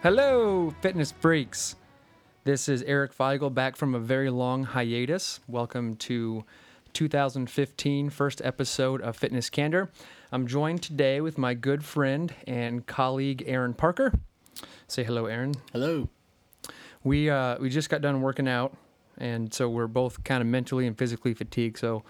Hello, 0.00 0.72
fitness 0.80 1.10
freaks. 1.10 1.74
This 2.44 2.68
is 2.68 2.84
Eric 2.84 3.12
Feigl 3.12 3.52
back 3.52 3.74
from 3.74 3.96
a 3.96 3.98
very 3.98 4.30
long 4.30 4.62
hiatus. 4.62 5.40
Welcome 5.48 5.96
to 5.96 6.44
2015 6.92 8.08
first 8.08 8.40
episode 8.44 9.02
of 9.02 9.16
Fitness 9.16 9.50
Candor. 9.50 9.90
I'm 10.30 10.46
joined 10.46 10.84
today 10.84 11.20
with 11.20 11.36
my 11.36 11.54
good 11.54 11.84
friend 11.84 12.32
and 12.46 12.86
colleague 12.86 13.42
Aaron 13.48 13.74
Parker. 13.74 14.12
Say 14.86 15.02
hello, 15.02 15.26
Aaron. 15.26 15.54
Hello. 15.72 16.08
We 17.02 17.28
uh, 17.28 17.58
we 17.58 17.68
just 17.68 17.90
got 17.90 18.00
done 18.00 18.22
working 18.22 18.46
out, 18.46 18.76
and 19.18 19.52
so 19.52 19.68
we're 19.68 19.88
both 19.88 20.22
kind 20.22 20.40
of 20.40 20.46
mentally 20.46 20.86
and 20.86 20.96
physically 20.96 21.34
fatigued. 21.34 21.76
So 21.76 22.04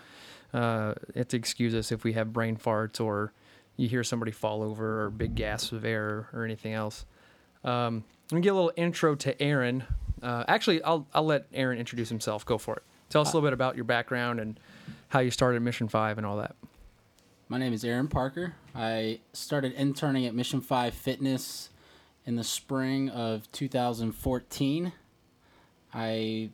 uh, 0.52 0.92
it's 1.14 1.32
excuse 1.32 1.74
us 1.74 1.90
if 1.90 2.04
we 2.04 2.12
have 2.12 2.34
brain 2.34 2.58
farts 2.58 3.02
or 3.02 3.32
you 3.78 3.88
hear 3.88 4.04
somebody 4.04 4.32
fall 4.32 4.62
over 4.62 5.04
or 5.04 5.10
big 5.10 5.34
gasps 5.34 5.72
of 5.72 5.86
air 5.86 6.28
or 6.34 6.44
anything 6.44 6.74
else. 6.74 7.06
Um, 7.64 8.04
let 8.30 8.36
me 8.36 8.42
get 8.42 8.50
a 8.50 8.54
little 8.54 8.72
intro 8.76 9.14
to 9.16 9.40
Aaron. 9.42 9.84
Uh, 10.22 10.44
actually, 10.48 10.82
I'll 10.82 11.06
I'll 11.14 11.24
let 11.26 11.46
Aaron 11.52 11.78
introduce 11.78 12.08
himself. 12.08 12.44
Go 12.44 12.58
for 12.58 12.76
it. 12.76 12.82
Tell 13.08 13.22
us 13.22 13.32
a 13.32 13.36
little 13.36 13.46
bit 13.46 13.54
about 13.54 13.74
your 13.74 13.84
background 13.84 14.38
and 14.38 14.60
how 15.08 15.20
you 15.20 15.30
started 15.30 15.62
Mission 15.62 15.88
Five 15.88 16.18
and 16.18 16.26
all 16.26 16.36
that. 16.36 16.56
My 17.50 17.56
name 17.56 17.72
is 17.72 17.82
Aaron 17.82 18.08
Parker. 18.08 18.54
I 18.74 19.20
started 19.32 19.72
interning 19.72 20.26
at 20.26 20.34
Mission 20.34 20.60
5 20.60 20.92
Fitness 20.92 21.70
in 22.26 22.36
the 22.36 22.44
spring 22.44 23.08
of 23.08 23.50
2014. 23.52 24.92
I 25.94 26.50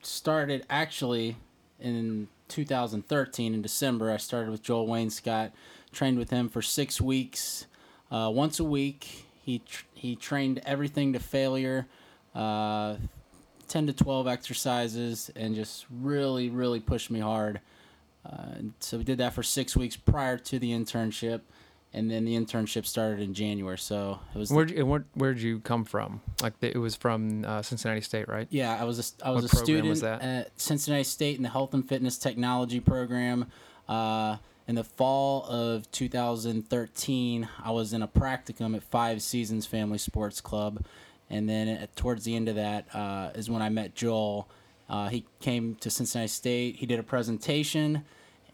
started 0.00 0.64
actually 0.70 1.36
in 1.78 2.28
2013 2.48 3.52
in 3.52 3.60
December. 3.60 4.10
I 4.10 4.16
started 4.16 4.50
with 4.50 4.62
Joel 4.62 4.86
Wayne 4.86 5.10
Scott, 5.10 5.52
trained 5.92 6.16
with 6.16 6.30
him 6.30 6.48
for 6.48 6.62
six 6.62 6.98
weeks, 6.98 7.66
uh, 8.10 8.30
once 8.32 8.58
a 8.58 8.64
week. 8.64 9.26
He 9.48 9.60
tr- 9.60 9.86
he 9.94 10.14
trained 10.14 10.60
everything 10.66 11.14
to 11.14 11.18
failure, 11.18 11.86
uh, 12.34 12.96
10 13.66 13.86
to 13.86 13.94
12 13.94 14.28
exercises, 14.28 15.30
and 15.34 15.54
just 15.54 15.86
really 15.90 16.50
really 16.50 16.80
pushed 16.80 17.10
me 17.10 17.20
hard. 17.20 17.60
Uh, 18.26 18.56
so 18.78 18.98
we 18.98 19.04
did 19.04 19.16
that 19.16 19.32
for 19.32 19.42
six 19.42 19.74
weeks 19.74 19.96
prior 19.96 20.36
to 20.36 20.58
the 20.58 20.70
internship, 20.72 21.40
and 21.94 22.10
then 22.10 22.26
the 22.26 22.36
internship 22.36 22.84
started 22.84 23.20
in 23.20 23.32
January. 23.32 23.78
So 23.78 24.20
it 24.34 24.38
was 24.38 24.50
Where'd 24.50 24.70
you, 24.70 24.84
where 24.84 25.06
where'd 25.14 25.40
you 25.40 25.60
come 25.60 25.86
from? 25.86 26.20
Like 26.42 26.52
it 26.60 26.76
was 26.76 26.94
from 26.94 27.46
uh, 27.46 27.62
Cincinnati 27.62 28.02
State, 28.02 28.28
right? 28.28 28.48
Yeah, 28.50 28.76
I 28.78 28.84
was 28.84 28.98
a, 28.98 29.26
I 29.26 29.30
was 29.30 29.44
What 29.44 29.52
a 29.54 29.56
student 29.56 29.88
was 29.88 30.02
at 30.02 30.50
Cincinnati 30.60 31.04
State 31.04 31.38
in 31.38 31.42
the 31.42 31.48
Health 31.48 31.72
and 31.72 31.88
Fitness 31.88 32.18
Technology 32.18 32.80
program. 32.80 33.46
Uh, 33.88 34.36
in 34.68 34.74
the 34.74 34.84
fall 34.84 35.44
of 35.46 35.90
2013, 35.92 37.48
I 37.64 37.70
was 37.70 37.92
in 37.92 38.02
a 38.02 38.08
practicum 38.08 38.76
at 38.76 38.82
Five 38.82 39.22
Seasons 39.22 39.66
Family 39.66 39.98
Sports 39.98 40.40
Club, 40.40 40.84
and 41.30 41.48
then 41.48 41.68
at, 41.68 41.96
towards 41.96 42.24
the 42.24 42.36
end 42.36 42.48
of 42.48 42.54
that 42.56 42.94
uh, 42.94 43.30
is 43.34 43.48
when 43.50 43.62
I 43.62 43.68
met 43.70 43.94
Joel. 43.94 44.48
Uh, 44.88 45.08
he 45.08 45.24
came 45.40 45.74
to 45.76 45.90
Cincinnati 45.90 46.28
State. 46.28 46.76
He 46.76 46.86
did 46.86 46.98
a 46.98 47.02
presentation, 47.02 48.04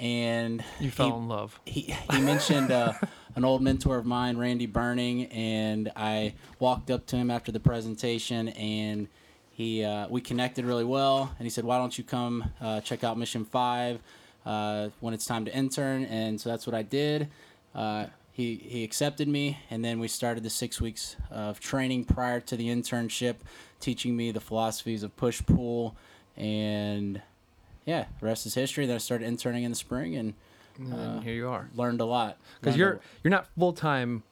and 0.01 0.61
You 0.81 0.87
he- 0.87 0.91
fell 0.91 1.17
in 1.19 1.29
love. 1.29 1.61
he, 1.65 1.95
he 2.13 2.21
mentioned 2.21 2.71
uh, 2.71 2.93
an 3.37 3.45
old 3.45 3.63
mentor 3.63 3.97
of 3.97 4.07
mine, 4.07 4.37
Randy 4.37 4.67
Burning, 4.67 5.27
and 5.27 5.91
I 5.97 6.35
walked 6.59 6.91
up 6.91 7.07
to 7.07 7.17
him 7.17 7.31
after 7.31 7.51
the 7.53 7.61
presentation, 7.61 8.49
and 8.51 9.09
he 9.53 9.85
uh, 9.85 10.09
we 10.09 10.21
connected 10.21 10.65
really 10.65 10.85
well. 10.85 11.33
And 11.39 11.47
he 11.47 11.51
said, 11.51 11.65
"Why 11.65 11.79
don't 11.79 11.97
you 11.97 12.03
come 12.05 12.45
uh, 12.61 12.81
check 12.81 13.05
out 13.05 13.17
Mission 13.19 13.45
Five 13.45 14.01
uh, 14.45 14.89
when 15.01 15.15
it's 15.15 15.25
time 15.27 15.45
to 15.45 15.55
intern?" 15.55 16.05
And 16.05 16.41
so 16.41 16.49
that's 16.51 16.67
what 16.67 16.75
I 16.75 16.83
did. 16.83 17.29
Uh, 17.75 18.07
he 18.33 18.57
he 18.57 18.85
accepted 18.85 19.29
me, 19.29 19.59
and 19.71 19.85
then 19.85 20.01
we 20.01 20.09
started 20.09 20.43
the 20.43 20.51
six 20.51 20.81
weeks 20.81 21.17
of 21.31 21.61
training 21.61 22.05
prior 22.05 22.41
to 22.41 22.57
the 22.57 22.69
internship, 22.69 23.37
teaching 23.81 24.17
me 24.17 24.33
the 24.33 24.41
philosophies 24.41 25.03
of 25.03 25.17
push 25.17 25.41
pull, 25.47 25.95
and 26.37 27.23
yeah, 27.87 28.07
the 28.21 28.27
rest 28.27 28.47
is 28.47 28.55
history. 28.55 28.87
Then 28.87 28.97
I 28.97 28.99
started 28.99 29.27
interning 29.27 29.65
in 29.65 29.71
the 29.71 29.77
spring, 29.77 30.17
and 30.17 30.35
And 30.79 31.23
here 31.23 31.35
you 31.35 31.49
are. 31.49 31.69
learned 31.77 32.01
a 32.01 32.05
lot. 32.05 32.39
Because 32.61 32.77
you're 32.77 33.01
you're 33.23 33.31
not 33.31 33.47
full 33.57 33.73
time 33.73 34.23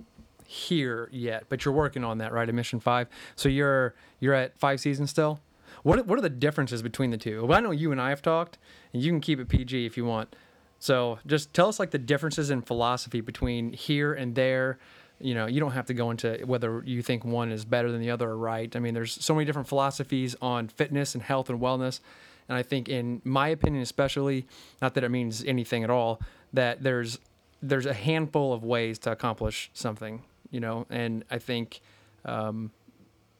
here 0.46 1.08
yet, 1.12 1.44
but 1.48 1.64
you're 1.64 1.74
working 1.74 2.02
on 2.04 2.18
that, 2.18 2.32
right? 2.32 2.48
At 2.48 2.54
Mission 2.54 2.80
Five. 2.80 3.06
So 3.36 3.48
you're 3.48 3.94
you're 4.20 4.34
at 4.34 4.58
five 4.58 4.80
seasons 4.80 5.10
still. 5.10 5.38
What 5.82 6.06
what 6.06 6.18
are 6.18 6.22
the 6.22 6.30
differences 6.30 6.82
between 6.82 7.10
the 7.10 7.16
two? 7.16 7.44
Well, 7.44 7.58
I 7.58 7.60
know 7.60 7.70
you 7.70 7.92
and 7.92 8.00
I 8.00 8.10
have 8.10 8.22
talked, 8.22 8.58
and 8.92 9.02
you 9.02 9.10
can 9.10 9.20
keep 9.20 9.40
it 9.40 9.48
PG 9.48 9.86
if 9.86 9.96
you 9.96 10.04
want. 10.04 10.34
So 10.78 11.18
just 11.26 11.54
tell 11.54 11.68
us 11.68 11.78
like 11.78 11.90
the 11.90 11.98
differences 11.98 12.50
in 12.50 12.62
philosophy 12.62 13.20
between 13.20 13.72
here 13.72 14.14
and 14.14 14.34
there. 14.34 14.78
You 15.20 15.34
know, 15.34 15.46
you 15.46 15.60
don't 15.60 15.72
have 15.72 15.86
to 15.86 15.94
go 15.94 16.10
into 16.10 16.42
whether 16.44 16.82
you 16.84 17.02
think 17.02 17.24
one 17.24 17.52
is 17.52 17.64
better 17.64 17.92
than 17.92 18.00
the 18.00 18.10
other 18.10 18.30
or 18.30 18.36
right. 18.36 18.74
I 18.74 18.80
mean, 18.80 18.92
there's 18.92 19.12
so 19.24 19.34
many 19.34 19.44
different 19.44 19.68
philosophies 19.68 20.34
on 20.42 20.66
fitness 20.66 21.14
and 21.14 21.22
health 21.22 21.48
and 21.48 21.60
wellness. 21.60 22.00
And 22.48 22.58
I 22.58 22.62
think, 22.64 22.88
in 22.88 23.22
my 23.24 23.48
opinion, 23.48 23.82
especially, 23.82 24.46
not 24.80 24.94
that 24.94 25.04
it 25.04 25.10
means 25.10 25.44
anything 25.44 25.84
at 25.84 25.90
all, 25.90 26.20
that 26.52 26.82
there's 26.82 27.18
there's 27.62 27.86
a 27.86 27.94
handful 27.94 28.52
of 28.52 28.64
ways 28.64 28.98
to 29.00 29.12
accomplish 29.12 29.70
something, 29.72 30.22
you 30.50 30.58
know. 30.58 30.86
And 30.90 31.24
I 31.30 31.38
think 31.38 31.80
um, 32.24 32.72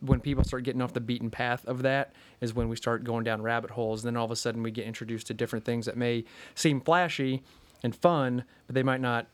when 0.05 0.21
people 0.21 0.43
start 0.45 0.65
getting 0.65 0.83
off 0.83 0.93
the 0.93 1.01
beaten 1.01 1.31
path 1.31 1.65
of 1.67 1.83
that 1.83 2.13
is 2.41 2.53
when 2.53 2.69
we 2.69 2.77
start 2.77 3.05
going 3.05 3.25
down 3.25 3.41
rabbit 3.41 3.71
holes. 3.71 4.05
And 4.05 4.15
then 4.15 4.19
all 4.19 4.25
of 4.25 4.31
a 4.31 4.37
sudden 4.37 4.63
we 4.63 4.71
get 4.71 4.85
introduced 4.85 5.29
to 5.29 5.35
different 5.35 5.65
things 5.65 5.87
that 5.87 5.97
may 5.97 6.25
seem 6.55 6.81
flashy 6.81 7.43
and 7.83 7.95
fun, 7.95 8.45
but 8.67 8.75
they 8.75 8.83
might 8.83 9.01
not 9.01 9.27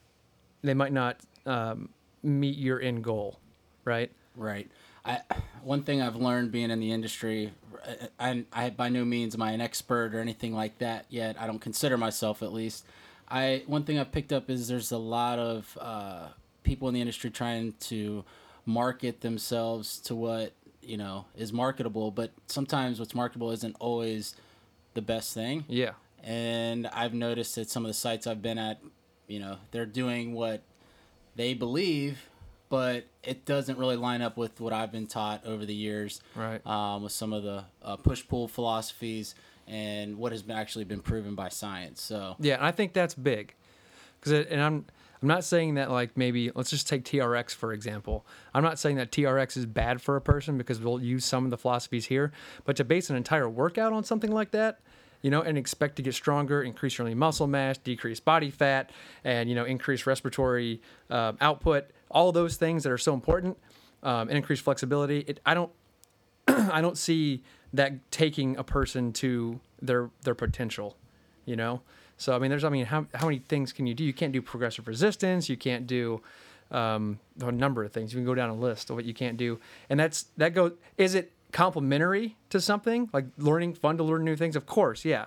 they 0.63 0.75
might 0.75 0.93
not 0.93 1.19
um, 1.47 1.89
meet 2.23 2.59
your 2.59 2.81
end 2.81 3.05
goal, 3.05 3.39
right? 3.85 4.11
Right. 4.37 4.71
I 5.05 5.21
one 5.63 5.83
thing 5.83 6.03
I've 6.03 6.17
learned 6.17 6.53
being 6.53 6.71
in 6.71 6.81
the 6.81 6.93
industry, 6.93 7.53
I, 8.21 8.45
I 8.53 8.71
by 8.71 8.89
no 8.89 9.05
means 9.05 9.35
am 9.35 9.43
I 9.43 9.53
an 9.53 9.61
expert 9.61 10.15
or 10.15 10.21
anything 10.21 10.55
like 10.55 10.79
that 10.79 11.07
yet. 11.09 11.37
I 11.41 11.47
don't 11.47 11.61
consider 11.61 11.97
myself 11.97 12.43
at 12.43 12.53
least. 12.53 12.85
I 13.29 13.63
one 13.67 13.85
thing 13.85 13.99
I've 13.99 14.13
picked 14.13 14.33
up 14.33 14.51
is 14.51 14.69
there's 14.69 14.93
a 14.93 14.99
lot 14.99 15.39
of 15.39 15.79
uh, 15.81 16.29
people 16.63 16.89
in 16.89 16.95
the 16.95 17.01
industry 17.01 17.31
trying 17.31 17.75
to 17.81 18.25
market 18.67 19.23
themselves 19.23 19.99
to 19.99 20.15
what 20.15 20.53
you 20.89 20.97
know 20.97 21.27
is 21.37 21.53
marketable, 21.53 22.11
but 22.11 22.31
sometimes 22.47 22.99
what's 22.99 23.15
marketable 23.15 23.51
isn't 23.51 23.77
always 23.79 24.35
the 24.95 25.03
best 25.03 25.35
thing 25.35 25.65
Yeah. 25.69 25.93
and 26.25 26.87
I've 26.89 27.15
noticed 27.15 27.55
that 27.57 27.71
some 27.71 27.85
of 27.85 27.89
the 27.89 27.95
sites 27.95 28.27
I've 28.27 28.43
been 28.43 28.59
at, 28.59 28.81
you 29.29 29.39
know, 29.39 29.59
they're 29.71 29.87
doing 29.87 30.33
what 30.33 30.63
they 31.37 31.55
believe, 31.55 32.29
but 32.69 33.05
it 33.23 33.45
doesn't 33.45 33.79
really 33.79 33.97
line 33.97 34.23
up 34.23 34.37
with 34.37 34.61
what 34.61 34.73
I've 34.73 34.91
been 34.91 35.07
taught 35.07 35.45
over 35.47 35.65
the 35.65 35.75
years. 35.75 36.21
Right. 36.35 36.67
Um, 36.67 37.03
with 37.05 37.13
some 37.13 37.33
of 37.33 37.43
the 37.45 37.65
uh, 37.83 37.97
push 37.97 38.27
pull 38.27 38.49
philosophies 38.49 39.35
and 39.69 40.17
what 40.19 40.33
has 40.33 40.43
been 40.43 40.57
actually 40.57 40.85
been 40.85 41.01
proven 41.01 41.35
by 41.35 41.49
science. 41.51 42.01
So 42.03 42.35
Yeah, 42.41 42.55
and 42.57 42.65
I 42.65 42.73
think 42.73 42.93
that's 42.95 43.15
big, 43.15 43.55
because 44.21 44.47
and 44.51 44.61
I'm 44.61 44.87
I'm 45.21 45.29
not 45.29 45.45
saying 45.45 45.75
that 45.75 45.91
like 45.91 46.17
maybe 46.17 46.51
let's 46.55 46.71
just 46.71 46.89
take 46.89 47.05
TRX 47.05 47.55
for 47.55 47.73
example. 47.73 48.25
I'm 48.55 48.63
not 48.63 48.79
saying 48.79 48.97
that 48.97 49.11
TRX 49.11 49.57
is 49.57 49.67
bad 49.67 50.01
for 50.01 50.17
a 50.17 50.21
person 50.21 50.59
because 50.59 50.81
we'll 50.81 51.01
use 51.01 51.25
some 51.25 51.45
of 51.45 51.51
the 51.51 51.59
philosophies 51.59 52.07
here, 52.07 52.33
but 52.65 52.77
to 52.77 52.85
base 52.85 53.11
an 53.11 53.17
entire 53.17 53.49
workout 53.49 53.93
on 53.93 54.05
something 54.05 54.31
like 54.31 54.53
that, 54.53 54.81
you 55.23 55.31
know, 55.31 55.43
and 55.43 55.59
expect 55.59 55.97
to 55.97 56.03
get 56.03 56.15
stronger, 56.15 56.63
increase 56.63 56.99
your 56.99 57.13
muscle 57.15 57.47
mass, 57.47 57.79
decrease 57.79 58.21
body 58.21 58.51
fat, 58.51 58.91
and 59.25 59.49
you 59.49 59.55
know, 59.55 59.65
increase 59.65 60.07
respiratory 60.07 60.81
um, 61.11 61.37
output, 61.41 61.87
all 62.11 62.31
those 62.33 62.57
things 62.57 62.85
that 62.85 62.93
are 62.93 62.99
so 62.99 63.15
important, 63.15 63.59
um, 64.03 64.29
and 64.29 64.37
increase 64.37 64.61
flexibility. 64.61 65.21
It, 65.21 65.41
I 65.45 65.55
don't 65.55 65.73
I 66.49 66.81
don't 66.81 66.97
see 66.97 67.43
that 67.73 68.11
taking 68.11 68.57
a 68.57 68.65
person 68.65 69.13
to 69.15 69.61
their 69.83 70.11
their 70.23 70.35
potential, 70.35 70.97
you 71.45 71.57
know. 71.57 71.83
So 72.19 72.35
I 72.35 72.39
mean, 72.39 72.51
there's 72.51 72.65
I 72.65 72.69
mean, 72.69 72.85
how 72.85 73.07
how 73.15 73.27
many 73.27 73.39
things 73.39 73.73
can 73.73 73.87
you 73.87 73.95
do? 73.95 74.05
You 74.05 74.13
can't 74.13 74.33
do 74.33 74.43
progressive 74.43 74.87
resistance. 74.87 75.49
You 75.49 75.57
can't 75.57 75.87
do 75.87 76.21
um, 76.71 77.19
a 77.41 77.51
number 77.51 77.85
of 77.85 77.93
things. 77.93 78.13
You 78.13 78.19
can 78.19 78.27
go 78.27 78.35
down 78.35 78.51
a 78.51 78.55
list 78.55 78.91
of 78.91 78.97
what 78.97 79.05
you 79.05 79.15
can't 79.15 79.37
do, 79.37 79.59
and 79.89 79.99
that's 79.99 80.27
that 80.37 80.53
goes. 80.53 80.73
Is 80.99 81.15
it 81.15 81.33
complementary 81.53 82.37
to 82.51 82.61
something 82.61 83.09
like 83.13 83.27
learning? 83.39 83.75
Fun 83.75 83.97
to 83.97 84.05
learn 84.05 84.25
new 84.25 84.37
things, 84.37 84.57
of 84.57 84.67
course, 84.67 85.05
yeah. 85.05 85.27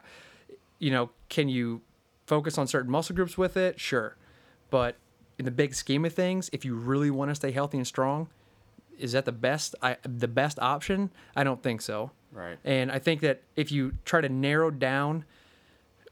You 0.80 0.92
know, 0.92 1.10
can 1.30 1.48
you 1.48 1.82
focus 2.28 2.58
on 2.58 2.68
certain 2.68 2.92
muscle 2.92 3.16
groups 3.16 3.38
with 3.38 3.56
it? 3.56 3.80
Sure, 3.80 4.18
but 4.70 4.98
in 5.40 5.46
the 5.46 5.52
big 5.52 5.74
scheme 5.74 6.06
of 6.06 6.14
things, 6.14 6.50
if 6.54 6.66
you 6.66 6.76
really 6.76 7.10
want 7.10 7.32
to 7.32 7.36
stay 7.36 7.52
healthy 7.52 7.78
and 7.78 7.88
strong, 7.88 8.30
is 9.00 9.14
that 9.14 9.26
the 9.26 9.32
best 9.32 9.76
I, 9.82 9.98
the 10.04 10.28
best 10.28 10.60
option? 10.60 11.10
I 11.36 11.44
don't 11.44 11.64
think 11.64 11.82
so. 11.82 12.12
Right. 12.32 12.58
And 12.64 12.92
I 12.92 13.00
think 13.00 13.22
that 13.22 13.42
if 13.56 13.72
you 13.72 13.94
try 14.06 14.22
to 14.22 14.30
narrow 14.30 14.72
down 14.72 15.26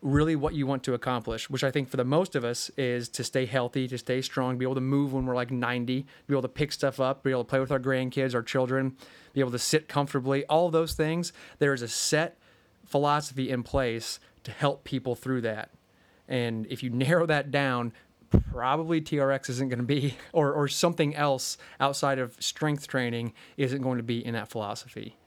really 0.01 0.35
what 0.35 0.53
you 0.53 0.65
want 0.65 0.83
to 0.83 0.93
accomplish, 0.93 1.49
which 1.49 1.63
I 1.63 1.71
think 1.71 1.89
for 1.89 1.97
the 1.97 2.05
most 2.05 2.35
of 2.35 2.45
us 2.45 2.69
is 2.77 3.09
to 3.09 3.23
stay 3.23 3.45
healthy, 3.45 3.87
to 3.87 3.97
stay 3.97 4.21
strong, 4.21 4.57
be 4.57 4.65
able 4.65 4.75
to 4.75 4.81
move 4.81 5.13
when 5.13 5.25
we're 5.25 5.35
like 5.35 5.51
90, 5.51 6.05
be 6.27 6.33
able 6.33 6.41
to 6.41 6.47
pick 6.47 6.71
stuff 6.71 6.99
up, 6.99 7.23
be 7.23 7.31
able 7.31 7.43
to 7.43 7.49
play 7.49 7.59
with 7.59 7.71
our 7.71 7.79
grandkids, 7.79 8.33
our 8.33 8.41
children, 8.41 8.95
be 9.33 9.41
able 9.41 9.51
to 9.51 9.59
sit 9.59 9.89
comfortably, 9.89 10.45
all 10.45 10.69
those 10.69 10.93
things, 10.93 11.33
there 11.59 11.73
is 11.73 11.81
a 11.81 11.87
set 11.87 12.37
philosophy 12.85 13.49
in 13.49 13.61
place 13.61 14.19
to 14.43 14.51
help 14.51 14.83
people 14.83 15.15
through 15.15 15.41
that. 15.41 15.69
And 16.27 16.65
if 16.67 16.81
you 16.81 16.89
narrow 16.91 17.25
that 17.25 17.51
down, 17.51 17.91
probably 18.51 19.01
TRX 19.01 19.49
isn't 19.49 19.69
going 19.69 19.79
to 19.79 19.85
be, 19.85 20.15
or 20.33 20.53
or 20.53 20.67
something 20.67 21.15
else 21.15 21.57
outside 21.79 22.19
of 22.19 22.35
strength 22.39 22.87
training 22.87 23.33
isn't 23.57 23.81
going 23.81 23.97
to 23.97 24.03
be 24.03 24.25
in 24.25 24.33
that 24.33 24.49
philosophy. 24.49 25.17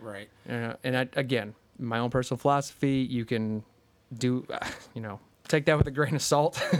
Right. 0.00 0.28
Uh, 0.48 0.74
and 0.84 0.96
I, 0.96 1.08
again, 1.14 1.54
my 1.78 1.98
own 1.98 2.10
personal 2.10 2.38
philosophy, 2.38 3.06
you 3.08 3.24
can 3.24 3.64
do, 4.16 4.46
you 4.94 5.00
know, 5.00 5.20
take 5.48 5.64
that 5.66 5.76
with 5.78 5.86
a 5.86 5.90
grain 5.92 6.14
of 6.14 6.22
salt. 6.22 6.62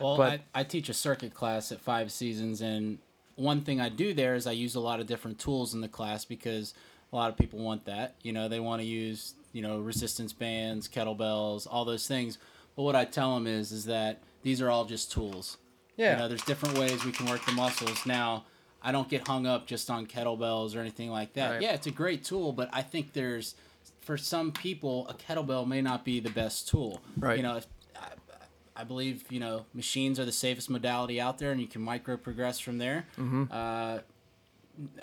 Well, 0.00 0.16
But- 0.16 0.40
I, 0.54 0.60
I 0.60 0.64
teach 0.64 0.88
a 0.88 0.94
circuit 0.94 1.32
class 1.34 1.72
at 1.72 1.80
Five 1.80 2.12
Seasons, 2.12 2.60
and 2.60 2.98
one 3.36 3.62
thing 3.62 3.80
I 3.80 3.88
do 3.88 4.12
there 4.14 4.34
is 4.34 4.46
I 4.46 4.52
use 4.52 4.74
a 4.74 4.80
lot 4.80 5.00
of 5.00 5.06
different 5.06 5.38
tools 5.38 5.74
in 5.74 5.80
the 5.80 5.88
class 5.88 6.24
because 6.24 6.74
a 7.12 7.16
lot 7.16 7.30
of 7.30 7.36
people 7.38 7.60
want 7.60 7.84
that. 7.86 8.14
You 8.22 8.32
know, 8.32 8.48
they 8.48 8.60
want 8.60 8.82
to 8.82 8.86
use 8.86 9.34
you 9.52 9.62
know 9.62 9.78
resistance 9.80 10.32
bands, 10.32 10.88
kettlebells, 10.88 11.66
all 11.70 11.84
those 11.84 12.06
things. 12.06 12.38
But 12.74 12.82
what 12.82 12.94
I 12.94 13.04
tell 13.06 13.34
them 13.34 13.46
is 13.46 13.72
is 13.72 13.86
that 13.86 14.22
these 14.42 14.60
are 14.60 14.70
all 14.70 14.84
just 14.84 15.10
tools. 15.12 15.56
Yeah. 15.96 16.12
You 16.12 16.18
know, 16.18 16.28
there's 16.28 16.42
different 16.42 16.76
ways 16.78 17.04
we 17.04 17.12
can 17.12 17.24
work 17.26 17.44
the 17.46 17.52
muscles. 17.52 18.04
Now, 18.04 18.44
I 18.82 18.92
don't 18.92 19.08
get 19.08 19.26
hung 19.26 19.46
up 19.46 19.66
just 19.66 19.88
on 19.88 20.06
kettlebells 20.06 20.76
or 20.76 20.80
anything 20.80 21.10
like 21.10 21.32
that. 21.32 21.52
Right. 21.52 21.62
Yeah, 21.62 21.72
it's 21.72 21.86
a 21.86 21.90
great 21.90 22.22
tool, 22.22 22.52
but 22.52 22.68
I 22.70 22.82
think 22.82 23.14
there's 23.14 23.54
for 24.06 24.16
some 24.16 24.52
people 24.52 25.06
a 25.08 25.14
kettlebell 25.14 25.66
may 25.66 25.82
not 25.82 26.04
be 26.04 26.20
the 26.20 26.30
best 26.30 26.68
tool. 26.68 27.00
Right. 27.18 27.36
You 27.36 27.42
know, 27.42 27.56
if, 27.56 27.66
I, 27.96 28.10
I 28.76 28.84
believe 28.84 29.24
you 29.30 29.40
know 29.40 29.66
machines 29.74 30.20
are 30.20 30.24
the 30.24 30.32
safest 30.32 30.70
modality 30.70 31.20
out 31.20 31.38
there, 31.38 31.50
and 31.50 31.60
you 31.60 31.66
can 31.66 31.82
micro 31.82 32.16
progress 32.16 32.60
from 32.60 32.78
there. 32.78 33.06
Mm-hmm. 33.18 33.44
Uh, 33.50 33.98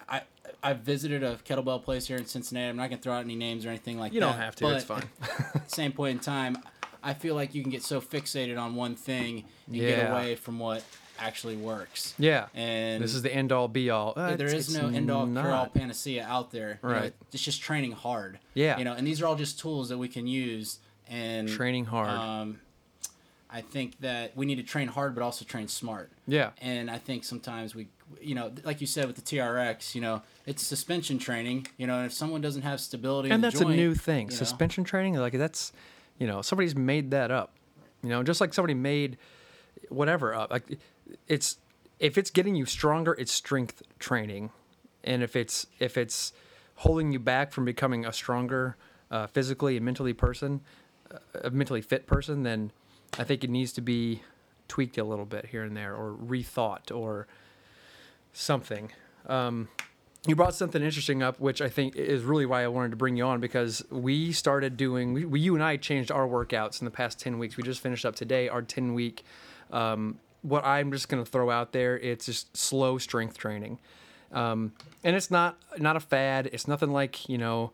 I 0.07 0.21
I've 0.63 0.79
visited 0.79 1.21
a 1.21 1.35
kettlebell 1.35 1.83
place 1.83 2.07
here 2.07 2.17
in 2.17 2.25
Cincinnati. 2.25 2.69
I'm 2.69 2.77
not 2.77 2.89
gonna 2.89 3.01
throw 3.01 3.13
out 3.13 3.25
any 3.25 3.35
names 3.35 3.65
or 3.65 3.69
anything 3.69 3.99
like 3.99 4.13
you 4.13 4.21
that. 4.21 4.25
You 4.25 4.31
don't 4.31 4.41
have 4.41 4.55
to. 4.55 4.73
It's 4.73 4.85
fine. 4.85 5.09
same 5.67 5.91
point 5.91 6.19
in 6.19 6.19
time, 6.19 6.57
I 7.03 7.13
feel 7.13 7.35
like 7.35 7.53
you 7.53 7.61
can 7.61 7.71
get 7.71 7.83
so 7.83 7.99
fixated 8.01 8.59
on 8.59 8.75
one 8.75 8.95
thing 8.95 9.43
and 9.67 9.75
get 9.75 10.09
away 10.11 10.35
from 10.35 10.59
what 10.59 10.83
actually 11.19 11.55
works. 11.55 12.13
Yeah. 12.17 12.47
And 12.55 13.03
this 13.03 13.13
is 13.13 13.21
the 13.21 13.33
end 13.33 13.51
all 13.51 13.67
be 13.67 13.89
all. 13.89 14.13
Uh, 14.15 14.35
there 14.35 14.53
is 14.53 14.75
no 14.75 14.87
end 14.87 15.11
all 15.11 15.27
cure 15.27 15.51
all 15.51 15.67
panacea 15.67 16.23
out 16.25 16.51
there. 16.51 16.79
You 16.83 16.89
know, 16.89 16.95
Right. 16.95 17.13
it's 17.31 17.43
just 17.43 17.61
training 17.61 17.91
hard. 17.91 18.39
Yeah. 18.53 18.77
You 18.77 18.83
know, 18.85 18.93
and 18.93 19.05
these 19.05 19.21
are 19.21 19.25
all 19.27 19.35
just 19.35 19.59
tools 19.59 19.89
that 19.89 19.97
we 19.97 20.07
can 20.07 20.27
use 20.27 20.79
and 21.07 21.47
Training 21.47 21.85
hard. 21.85 22.09
Um, 22.09 22.59
I 23.49 23.61
think 23.61 23.99
that 23.99 24.35
we 24.35 24.47
need 24.47 24.55
to 24.55 24.63
train 24.63 24.87
hard, 24.87 25.13
but 25.13 25.21
also 25.23 25.45
train 25.45 25.67
smart. 25.67 26.11
Yeah. 26.27 26.51
And 26.59 26.89
I 26.89 26.97
think 26.97 27.23
sometimes 27.23 27.75
we, 27.75 27.87
you 28.19 28.33
know, 28.33 28.51
like 28.63 28.81
you 28.81 28.87
said 28.87 29.05
with 29.05 29.15
the 29.15 29.21
TRX, 29.21 29.93
you 29.93 30.01
know, 30.01 30.23
it's 30.47 30.63
suspension 30.65 31.19
training. 31.19 31.67
You 31.77 31.85
know, 31.85 31.97
and 31.97 32.07
if 32.07 32.13
someone 32.13 32.41
doesn't 32.41 32.63
have 32.63 32.79
stability, 32.79 33.29
in 33.29 33.33
and 33.35 33.43
that's 33.43 33.59
joint, 33.59 33.73
a 33.73 33.75
new 33.77 33.93
thing 33.93 34.27
you 34.27 34.31
know, 34.31 34.35
suspension 34.37 34.83
training 34.83 35.15
like 35.15 35.33
that's 35.33 35.71
you 36.17 36.27
know 36.27 36.41
somebody's 36.41 36.75
made 36.75 37.11
that 37.11 37.31
up 37.31 37.53
you 38.03 38.09
know 38.09 38.23
just 38.23 38.41
like 38.41 38.53
somebody 38.53 38.73
made 38.73 39.17
whatever 39.89 40.33
up. 40.33 40.51
Like 40.51 40.77
it's 41.27 41.57
if 41.99 42.17
it's 42.17 42.29
getting 42.29 42.55
you 42.55 42.65
stronger 42.65 43.13
it's 43.13 43.31
strength 43.31 43.81
training. 43.99 44.51
And 45.03 45.21
if 45.21 45.35
it's 45.35 45.67
if 45.79 45.97
it's 45.97 46.33
holding 46.75 47.11
you 47.11 47.19
back 47.19 47.51
from 47.51 47.65
becoming 47.65 48.05
a 48.05 48.13
stronger 48.13 48.77
uh, 49.11 49.27
physically 49.27 49.77
and 49.77 49.85
mentally 49.85 50.13
person 50.13 50.61
uh, 51.13 51.17
a 51.43 51.51
mentally 51.51 51.81
fit 51.81 52.07
person 52.07 52.41
then 52.41 52.71
i 53.19 53.23
think 53.23 53.43
it 53.43 53.49
needs 53.49 53.71
to 53.71 53.79
be 53.79 54.23
tweaked 54.67 54.97
a 54.97 55.03
little 55.03 55.25
bit 55.25 55.45
here 55.45 55.63
and 55.63 55.77
there 55.77 55.93
or 55.93 56.15
rethought 56.15 56.89
or 56.93 57.27
something. 58.31 58.91
Um, 59.27 59.67
you 60.25 60.35
brought 60.35 60.55
something 60.55 60.81
interesting 60.81 61.21
up, 61.21 61.39
which 61.39 61.61
I 61.61 61.67
think 61.67 61.95
is 61.95 62.23
really 62.23 62.45
why 62.45 62.63
I 62.63 62.67
wanted 62.67 62.91
to 62.91 62.95
bring 62.95 63.17
you 63.17 63.25
on 63.25 63.41
because 63.41 63.83
we 63.89 64.31
started 64.31 64.77
doing, 64.77 65.13
we, 65.13 65.25
we 65.25 65.39
you 65.41 65.53
and 65.53 65.63
I 65.63 65.75
changed 65.75 66.11
our 66.11 66.27
workouts 66.27 66.79
in 66.79 66.85
the 66.85 66.91
past 66.91 67.19
10 67.19 67.39
weeks. 67.39 67.57
We 67.57 67.63
just 67.63 67.81
finished 67.81 68.05
up 68.05 68.15
today 68.15 68.47
our 68.47 68.61
10 68.61 68.93
week. 68.93 69.23
Um, 69.71 70.19
what 70.41 70.65
I'm 70.65 70.91
just 70.91 71.09
going 71.09 71.23
to 71.23 71.29
throw 71.29 71.49
out 71.49 71.73
there, 71.73 71.97
it's 71.99 72.25
just 72.25 72.55
slow 72.55 72.97
strength 72.97 73.37
training. 73.37 73.79
Um, 74.31 74.73
and 75.03 75.15
it's 75.15 75.29
not 75.29 75.57
not 75.77 75.95
a 75.95 75.99
fad. 75.99 76.49
It's 76.51 76.67
nothing 76.67 76.91
like 76.91 77.29
you 77.29 77.37
know, 77.37 77.71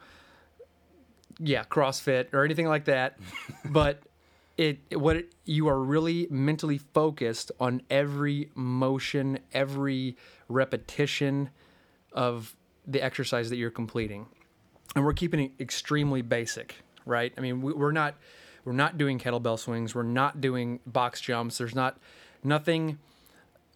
yeah, 1.39 1.63
CrossFit 1.63 2.33
or 2.33 2.43
anything 2.43 2.67
like 2.67 2.85
that. 2.85 3.17
but 3.65 4.03
it 4.57 4.79
what 4.99 5.15
it, 5.15 5.33
you 5.45 5.67
are 5.69 5.79
really 5.79 6.27
mentally 6.29 6.77
focused 6.77 7.51
on 7.59 7.81
every 7.89 8.49
motion, 8.55 9.39
every 9.53 10.17
repetition 10.49 11.49
of 12.11 12.55
the 12.87 13.01
exercise 13.01 13.49
that 13.49 13.57
you're 13.57 13.69
completing, 13.69 14.27
and 14.95 15.05
we're 15.05 15.13
keeping 15.13 15.39
it 15.39 15.51
extremely 15.59 16.21
basic, 16.21 16.75
right? 17.05 17.33
I 17.37 17.41
mean, 17.41 17.61
we, 17.61 17.73
we're 17.73 17.91
not 17.91 18.15
we're 18.65 18.73
not 18.73 18.97
doing 18.97 19.19
kettlebell 19.19 19.57
swings. 19.57 19.95
We're 19.95 20.03
not 20.03 20.41
doing 20.41 20.79
box 20.85 21.21
jumps. 21.21 21.57
There's 21.57 21.75
not 21.75 21.97
nothing 22.43 22.99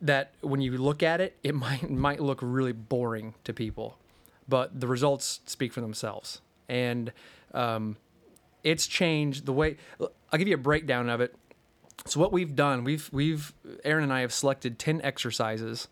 that 0.02 0.34
when 0.42 0.62
you 0.62 0.78
look 0.78 1.02
at 1.02 1.22
it, 1.22 1.38
it 1.44 1.56
might 1.56 1.90
might 1.90 2.20
look 2.20 2.40
really 2.42 2.74
boring 2.74 3.34
to 3.44 3.54
people, 3.54 3.98
but 4.48 4.80
the 4.80 4.88
results 4.88 5.42
speak 5.46 5.74
for 5.74 5.82
themselves. 5.82 6.42
And 6.70 7.12
um, 7.54 7.98
it's 8.64 8.88
changed 8.88 9.46
the 9.46 9.54
way. 9.54 9.78
I'll 10.00 10.40
give 10.40 10.48
you 10.48 10.56
a 10.56 10.58
breakdown 10.58 11.10
of 11.10 11.22
it. 11.22 11.36
So 12.06 12.20
what 12.20 12.32
we've 12.32 12.56
done, 12.56 12.84
we've 12.84 13.10
we've 13.14 13.54
Aaron 13.84 14.04
and 14.04 14.14
I 14.14 14.22
have 14.22 14.34
selected 14.34 14.80
ten 14.80 15.02
exercises 15.02 15.88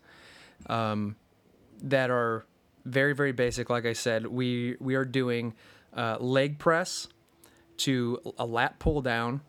um, 0.66 1.16
that 1.82 2.10
are 2.10 2.46
very 2.84 3.14
very 3.14 3.32
basic. 3.32 3.70
Like 3.70 3.86
I 3.86 3.92
said, 3.92 4.26
we 4.26 4.76
we 4.80 4.94
are 4.94 5.04
doing 5.04 5.54
uh, 5.94 6.16
leg 6.18 6.58
press 6.58 7.08
to 7.78 8.20
a 8.38 8.46
lat 8.46 8.78
pull 8.78 9.02
down 9.02 9.42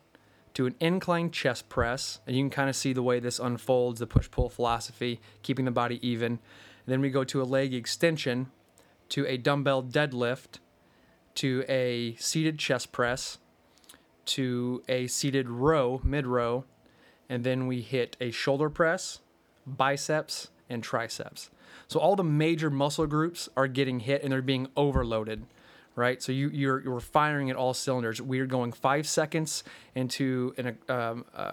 to 0.54 0.66
an 0.66 0.74
incline 0.80 1.30
chest 1.30 1.68
press, 1.68 2.20
and 2.26 2.36
you 2.36 2.42
can 2.42 2.50
kind 2.50 2.70
of 2.70 2.76
see 2.76 2.92
the 2.92 3.02
way 3.02 3.18
this 3.18 3.38
unfolds, 3.38 3.98
the 3.98 4.06
push 4.06 4.30
pull 4.30 4.48
philosophy, 4.48 5.20
keeping 5.42 5.64
the 5.64 5.70
body 5.70 5.98
even. 6.06 6.32
And 6.32 6.40
then 6.86 7.00
we 7.00 7.10
go 7.10 7.24
to 7.24 7.42
a 7.42 7.44
leg 7.44 7.74
extension, 7.74 8.50
to 9.10 9.26
a 9.26 9.36
dumbbell 9.36 9.82
deadlift, 9.82 10.60
to 11.36 11.64
a 11.68 12.14
seated 12.16 12.58
chest 12.58 12.92
press, 12.92 13.38
to 14.26 14.82
a 14.88 15.08
seated 15.08 15.48
row, 15.48 16.00
mid 16.04 16.26
row, 16.26 16.64
and 17.28 17.42
then 17.42 17.66
we 17.66 17.80
hit 17.80 18.16
a 18.20 18.30
shoulder 18.30 18.70
press, 18.70 19.20
biceps, 19.66 20.50
and 20.70 20.82
triceps. 20.82 21.50
So 21.88 22.00
all 22.00 22.16
the 22.16 22.24
major 22.24 22.70
muscle 22.70 23.06
groups 23.06 23.48
are 23.56 23.68
getting 23.68 24.00
hit 24.00 24.22
and 24.22 24.32
they're 24.32 24.42
being 24.42 24.68
overloaded 24.76 25.46
right? 25.96 26.22
So 26.22 26.32
you 26.32 26.48
you're 26.48 26.82
you're 26.82 27.00
firing 27.00 27.50
at 27.50 27.56
all 27.56 27.74
cylinders. 27.74 28.20
We're 28.20 28.46
going 28.46 28.72
five 28.72 29.06
seconds 29.06 29.62
into 29.94 30.54
an 30.56 30.78
um, 30.88 31.24
uh, 31.34 31.52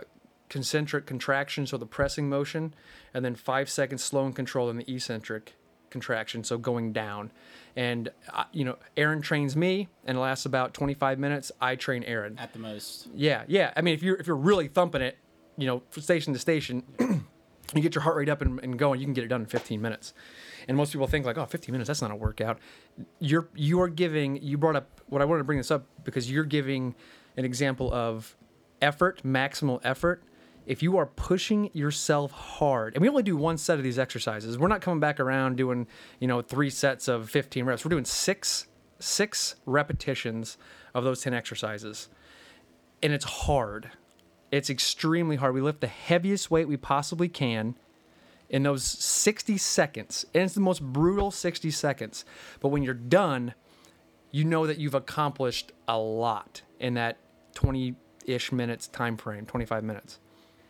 concentric 0.49 1.05
contraction, 1.05 1.65
so 1.65 1.77
the 1.77 1.85
pressing 1.85 2.29
motion, 2.29 2.73
and 3.13 3.23
then 3.23 3.35
five 3.35 3.69
seconds 3.69 4.03
slow 4.03 4.25
and 4.25 4.35
controlled 4.35 4.69
in 4.69 4.77
the 4.77 4.93
eccentric 4.93 5.55
contraction, 5.89 6.43
so 6.43 6.57
going 6.57 6.91
down. 6.91 7.31
And 7.75 8.09
uh, 8.33 8.45
you 8.51 8.65
know, 8.65 8.77
Aaron 8.97 9.21
trains 9.21 9.55
me, 9.55 9.87
and 10.05 10.17
it 10.17 10.21
lasts 10.21 10.45
about 10.45 10.73
25 10.73 11.19
minutes. 11.19 11.51
I 11.61 11.75
train 11.75 12.03
Aaron. 12.03 12.37
at 12.39 12.53
the 12.53 12.59
most. 12.59 13.07
Yeah, 13.13 13.43
yeah. 13.47 13.71
I 13.75 13.81
mean, 13.81 13.93
if 13.93 14.03
you're 14.03 14.17
if 14.17 14.27
you're 14.27 14.35
really 14.35 14.67
thumping 14.67 15.01
it, 15.01 15.17
you 15.57 15.67
know, 15.67 15.83
from 15.89 16.01
station 16.01 16.33
to 16.33 16.39
station, 16.39 16.83
you 17.75 17.81
get 17.81 17.95
your 17.95 18.03
heart 18.03 18.15
rate 18.15 18.29
up 18.29 18.41
and, 18.41 18.59
and 18.61 18.77
going, 18.77 18.99
you 18.99 19.05
can 19.05 19.13
get 19.13 19.23
it 19.23 19.27
done 19.27 19.41
in 19.41 19.47
15 19.47 19.81
minutes. 19.81 20.13
And 20.67 20.77
most 20.77 20.91
people 20.91 21.07
think 21.07 21.25
like, 21.25 21.37
oh, 21.37 21.45
15 21.45 21.71
minutes, 21.71 21.87
that's 21.87 22.01
not 22.01 22.11
a 22.11 22.15
workout. 22.15 22.59
You're 23.19 23.49
you 23.55 23.81
are 23.81 23.87
giving. 23.87 24.41
You 24.41 24.57
brought 24.57 24.75
up 24.75 25.01
what 25.07 25.21
I 25.21 25.25
wanted 25.25 25.39
to 25.39 25.43
bring 25.45 25.57
this 25.57 25.71
up 25.71 25.85
because 26.03 26.29
you're 26.29 26.43
giving 26.43 26.95
an 27.37 27.45
example 27.45 27.91
of 27.93 28.35
effort, 28.81 29.21
maximal 29.23 29.79
effort. 29.83 30.23
If 30.67 30.83
you 30.83 30.97
are 30.97 31.07
pushing 31.07 31.71
yourself 31.73 32.31
hard, 32.31 32.93
and 32.93 33.01
we 33.01 33.09
only 33.09 33.23
do 33.23 33.35
one 33.35 33.57
set 33.57 33.77
of 33.79 33.83
these 33.83 33.97
exercises, 33.97 34.59
we're 34.59 34.67
not 34.67 34.81
coming 34.81 34.99
back 34.99 35.19
around 35.19 35.57
doing 35.57 35.87
you 36.19 36.27
know 36.27 36.41
three 36.41 36.69
sets 36.69 37.07
of 37.07 37.29
15 37.29 37.65
reps. 37.65 37.83
We're 37.83 37.89
doing 37.89 38.05
six 38.05 38.67
six 38.99 39.55
repetitions 39.65 40.57
of 40.93 41.03
those 41.03 41.21
10 41.21 41.33
exercises 41.33 42.09
and 43.03 43.13
it's 43.13 43.25
hard. 43.25 43.91
It's 44.51 44.69
extremely 44.69 45.37
hard. 45.37 45.53
We 45.55 45.61
lift 45.61 45.79
the 45.81 45.87
heaviest 45.87 46.51
weight 46.51 46.67
we 46.67 46.77
possibly 46.77 47.29
can 47.29 47.75
in 48.49 48.63
those 48.63 48.83
60 48.83 49.57
seconds. 49.57 50.25
And 50.33 50.43
it's 50.43 50.53
the 50.53 50.59
most 50.59 50.83
brutal 50.83 51.31
60 51.31 51.71
seconds. 51.71 52.25
But 52.59 52.67
when 52.67 52.83
you're 52.83 52.93
done, 52.93 53.53
you 54.29 54.43
know 54.43 54.67
that 54.67 54.77
you've 54.77 54.93
accomplished 54.93 55.71
a 55.87 55.97
lot 55.97 56.63
in 56.79 56.95
that 56.95 57.17
20 57.55 57.95
ish 58.25 58.51
minutes 58.51 58.87
time 58.87 59.15
frame, 59.15 59.45
25 59.45 59.83
minutes. 59.83 60.19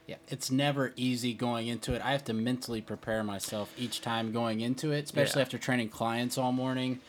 Yeah, 0.08 0.18
it's 0.28 0.52
never 0.52 0.94
easy 0.96 1.34
going 1.34 1.68
into 1.68 1.94
it. 1.94 2.04
I 2.06 2.12
have 2.12 2.24
to 2.26 2.34
mentally 2.34 2.82
prepare 2.82 3.24
myself 3.24 3.74
each 3.78 4.02
time 4.02 4.32
going 4.32 4.62
into 4.62 4.92
it, 4.92 5.06
especially 5.06 5.40
Yeah. 5.40 5.44
after 5.46 5.58
training 5.58 5.90
clients 5.90 6.38
all 6.38 6.52
morning. 6.52 7.00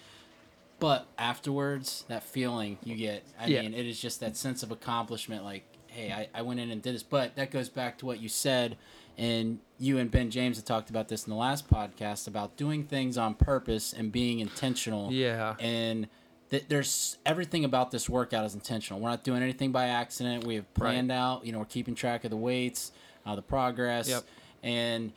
But 0.79 1.07
afterwards, 1.19 2.05
that 2.09 2.23
feeling 2.23 2.79
you 2.83 2.97
get, 2.97 3.25
I 3.39 3.47
Yeah. 3.47 3.63
mean, 3.63 3.75
it 3.75 3.87
is 3.87 4.01
just 4.01 4.21
that 4.21 4.37
sense 4.37 4.63
of 4.63 4.71
accomplishment 4.71 5.45
like, 5.45 5.65
hey, 5.93 6.11
I, 6.13 6.29
I 6.39 6.43
went 6.43 6.61
in 6.61 6.71
and 6.71 6.83
did 6.83 6.95
this. 6.95 7.03
But 7.03 7.37
that 7.37 7.51
goes 7.51 7.69
back 7.69 7.99
to 7.99 8.07
what 8.07 8.21
you 8.21 8.29
said, 8.29 8.77
and 9.19 9.59
you 9.79 9.99
and 9.99 10.11
Ben 10.11 10.31
James 10.31 10.57
have 10.57 10.65
talked 10.65 10.91
about 10.91 11.09
this 11.09 11.25
in 11.27 11.31
the 11.31 11.37
last 11.37 11.69
podcast 11.69 12.27
about 12.27 12.57
doing 12.57 12.85
things 12.85 13.17
on 13.19 13.35
purpose 13.35 13.93
and 13.93 14.11
being 14.13 14.41
intentional. 14.41 15.13
Yeah. 15.13 15.55
And 15.61 16.09
th- 16.51 16.65
there's 16.69 17.19
everything 17.27 17.65
about 17.65 17.91
this 17.91 18.09
workout 18.09 18.45
is 18.47 18.55
intentional. 18.55 19.01
We're 19.01 19.11
not 19.11 19.25
doing 19.25 19.43
anything 19.43 19.73
by 19.73 19.87
accident. 19.89 20.45
We 20.45 20.55
have 20.57 20.73
planned 20.75 21.13
out. 21.13 21.45
You 21.47 21.53
know, 21.53 21.59
we're 21.59 21.65
keeping 21.67 21.95
track 21.95 22.25
of 22.25 22.31
the 22.31 22.37
weights. 22.37 22.93
uh, 23.25 23.37
the 23.37 23.43
progress, 23.43 24.09
Yep. 24.09 24.25
and 24.65 25.13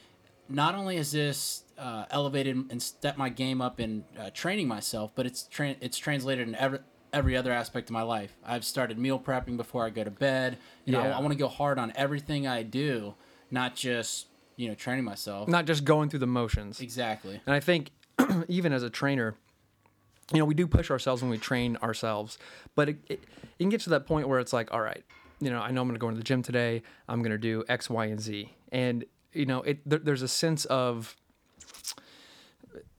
not 0.48 0.76
only 0.76 0.98
is 0.98 1.12
this 1.12 1.64
uh, 1.78 2.06
elevated 2.12 2.56
and 2.70 2.80
stepped 2.82 3.18
my 3.18 3.30
game 3.30 3.62
up 3.62 3.80
in 3.80 4.04
uh, 4.20 4.30
training 4.32 4.68
myself, 4.68 5.12
but 5.16 5.26
it's 5.26 5.44
tra- 5.48 5.76
it's 5.82 5.98
translated 5.98 6.48
in 6.48 6.54
every 6.56 6.80
every 7.16 7.36
other 7.38 7.52
aspect 7.52 7.90
of 7.90 7.94
my 7.94 8.02
life. 8.02 8.36
I've 8.46 8.66
started 8.66 9.00
meal 9.00 9.18
prepping 9.18 9.56
before 9.58 9.86
I 9.86 9.90
go 9.90 10.04
to 10.04 10.12
bed. 10.12 10.58
You 10.84 10.92
know, 10.92 11.00
I, 11.00 11.08
Yeah. 11.08 11.20
want 11.20 11.32
to 11.32 11.38
go 11.40 11.48
hard 11.48 11.80
on 11.80 11.94
everything 11.96 12.46
I 12.46 12.62
do, 12.62 13.16
not 13.50 13.76
just 13.76 14.28
you 14.58 14.68
know 14.68 14.76
training 14.76 15.06
myself. 15.06 15.48
Not 15.48 15.66
just 15.66 15.86
going 15.86 16.10
through 16.10 16.20
the 16.20 16.28
motions. 16.28 16.82
Exactly. 16.82 17.40
And 17.46 17.56
I 17.56 17.60
think 17.62 17.92
even 18.50 18.74
as 18.74 18.84
a 18.84 18.90
trainer, 18.90 19.36
you 20.34 20.40
know, 20.40 20.46
we 20.46 20.54
do 20.54 20.68
push 20.68 20.92
ourselves 20.92 21.22
when 21.22 21.32
we 21.32 21.38
train 21.38 21.78
ourselves, 21.78 22.38
but 22.76 22.90
it, 22.90 22.98
it, 23.08 23.24
it 23.24 23.60
can 23.64 23.70
get 23.70 23.82
to 23.82 23.90
that 23.92 24.06
point 24.06 24.28
where 24.28 24.40
it's 24.40 24.54
like, 24.54 24.72
all 24.74 24.82
right, 24.82 25.04
you 25.40 25.50
know, 25.50 25.60
I 25.62 25.72
know 25.72 25.82
I'm 25.82 25.88
going 25.88 25.96
to 25.96 26.00
go 26.00 26.10
into 26.10 26.18
the 26.20 26.24
gym 26.24 26.42
today. 26.42 26.84
I'm 27.08 27.20
going 27.22 27.32
to 27.32 27.38
do 27.38 27.64
X, 27.70 27.90
Y, 27.90 28.06
and 28.06 28.20
Z, 28.20 28.52
and 28.72 29.06
you 29.34 29.46
know, 29.46 29.62
it 29.64 29.80
there, 29.90 30.00
there's 30.00 30.22
a 30.22 30.28
sense 30.28 30.66
of 30.66 31.16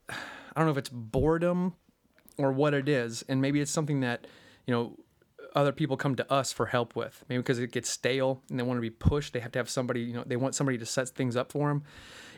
I 0.09 0.15
don't 0.57 0.67
know 0.67 0.73
if 0.73 0.79
it's 0.79 0.89
boredom 0.91 1.75
or 2.39 2.53
what 2.53 2.75
it 2.75 2.89
is, 2.89 3.25
and 3.29 3.41
maybe 3.41 3.61
it's 3.61 3.71
something 3.71 4.01
that 4.01 4.27
you 4.67 4.75
know 4.75 4.97
other 5.57 5.73
people 5.73 5.97
come 5.97 6.15
to 6.15 6.33
us 6.33 6.53
for 6.53 6.67
help 6.67 6.95
with. 6.95 7.25
Maybe 7.29 7.39
because 7.39 7.59
it 7.59 7.73
gets 7.73 7.89
stale 7.89 8.43
and 8.51 8.59
they 8.59 8.63
want 8.63 8.77
to 8.77 8.83
be 8.83 8.91
pushed. 8.91 9.33
They 9.33 9.41
have 9.41 9.53
to 9.53 9.59
have 9.59 9.71
somebody, 9.71 10.03
you 10.03 10.13
know, 10.13 10.23
they 10.25 10.37
want 10.37 10.55
somebody 10.55 10.77
to 10.77 10.87
set 10.87 11.09
things 11.09 11.35
up 11.35 11.51
for 11.51 11.69
them. 11.69 11.83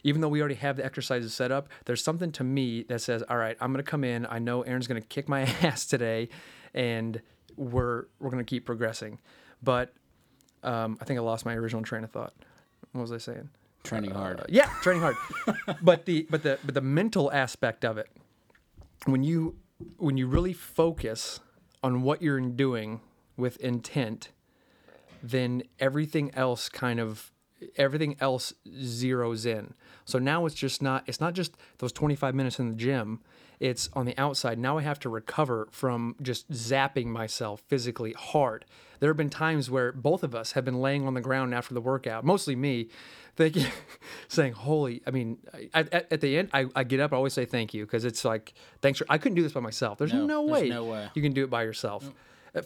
Even 0.04 0.20
though 0.20 0.28
we 0.28 0.38
already 0.38 0.54
have 0.54 0.76
the 0.76 0.84
exercises 0.84 1.34
set 1.34 1.50
up, 1.50 1.68
there's 1.84 2.02
something 2.02 2.30
to 2.32 2.44
me 2.44 2.84
that 2.84 3.00
says, 3.00 3.24
"All 3.28 3.36
right, 3.36 3.56
I'm 3.60 3.72
going 3.72 3.84
to 3.84 3.90
come 3.90 4.04
in. 4.04 4.26
I 4.30 4.38
know 4.38 4.62
Aaron's 4.62 4.86
going 4.86 5.02
to 5.02 5.08
kick 5.08 5.28
my 5.28 5.40
ass 5.62 5.86
today, 5.86 6.28
and 6.72 7.20
we're 7.56 8.04
we're 8.20 8.30
going 8.30 8.44
to 8.44 8.48
keep 8.48 8.64
progressing." 8.64 9.18
But 9.60 9.92
um, 10.62 10.98
I 11.00 11.04
think 11.04 11.18
I 11.18 11.22
lost 11.22 11.44
my 11.44 11.54
original 11.54 11.82
train 11.82 12.04
of 12.04 12.12
thought. 12.12 12.32
What 12.92 13.02
was 13.02 13.10
I 13.10 13.18
saying? 13.18 13.48
Training 13.82 14.12
hard. 14.12 14.38
Uh, 14.38 14.44
yeah, 14.48 14.70
training 14.82 15.02
hard. 15.02 15.16
but 15.82 16.04
the 16.04 16.28
but 16.30 16.44
the 16.44 16.60
but 16.64 16.74
the 16.74 16.80
mental 16.80 17.32
aspect 17.32 17.84
of 17.84 17.98
it, 17.98 18.08
when 19.06 19.24
you 19.24 19.56
when 19.96 20.16
you 20.16 20.26
really 20.26 20.52
focus 20.52 21.40
on 21.82 22.02
what 22.02 22.22
you're 22.22 22.40
doing 22.40 23.00
with 23.36 23.56
intent, 23.58 24.30
then 25.22 25.62
everything 25.78 26.30
else 26.34 26.68
kind 26.68 27.00
of 27.00 27.32
everything 27.76 28.16
else 28.20 28.52
zeroes 28.68 29.44
in. 29.44 29.74
So 30.04 30.18
now 30.18 30.46
it's 30.46 30.54
just 30.54 30.80
not 30.82 31.04
it's 31.06 31.20
not 31.20 31.34
just 31.34 31.56
those 31.78 31.92
25 31.92 32.34
minutes 32.34 32.58
in 32.58 32.68
the 32.68 32.74
gym. 32.74 33.20
It's 33.60 33.90
on 33.94 34.06
the 34.06 34.16
outside. 34.16 34.58
Now 34.58 34.78
I 34.78 34.82
have 34.82 35.00
to 35.00 35.08
recover 35.08 35.68
from 35.72 36.14
just 36.22 36.50
zapping 36.50 37.06
myself 37.06 37.62
physically 37.66 38.12
hard. 38.12 38.64
There 39.00 39.08
have 39.10 39.16
been 39.16 39.30
times 39.30 39.70
where 39.70 39.92
both 39.92 40.22
of 40.22 40.34
us 40.34 40.52
have 40.52 40.64
been 40.64 40.80
laying 40.80 41.06
on 41.06 41.14
the 41.14 41.20
ground 41.20 41.54
after 41.54 41.74
the 41.74 41.80
workout, 41.80 42.24
mostly 42.24 42.56
me, 42.56 42.88
thinking, 43.36 43.66
saying, 44.28 44.54
"Holy!" 44.54 45.02
I 45.06 45.10
mean, 45.10 45.38
I, 45.74 45.80
at, 45.92 46.12
at 46.12 46.20
the 46.20 46.36
end, 46.38 46.50
I, 46.52 46.66
I 46.74 46.84
get 46.84 47.00
up. 47.00 47.12
I 47.12 47.16
always 47.16 47.32
say 47.32 47.44
thank 47.44 47.74
you 47.74 47.84
because 47.86 48.04
it's 48.04 48.24
like, 48.24 48.54
thanks 48.82 48.98
for. 48.98 49.06
I 49.08 49.18
couldn't 49.18 49.36
do 49.36 49.42
this 49.42 49.52
by 49.52 49.60
myself. 49.60 49.98
There's 49.98 50.12
No, 50.12 50.26
no, 50.26 50.46
there's 50.46 50.62
way 50.62 50.68
no 50.68 50.84
way. 50.84 51.08
you 51.14 51.22
can 51.22 51.32
do 51.32 51.44
it 51.44 51.50
by 51.50 51.62
yourself. 51.62 52.10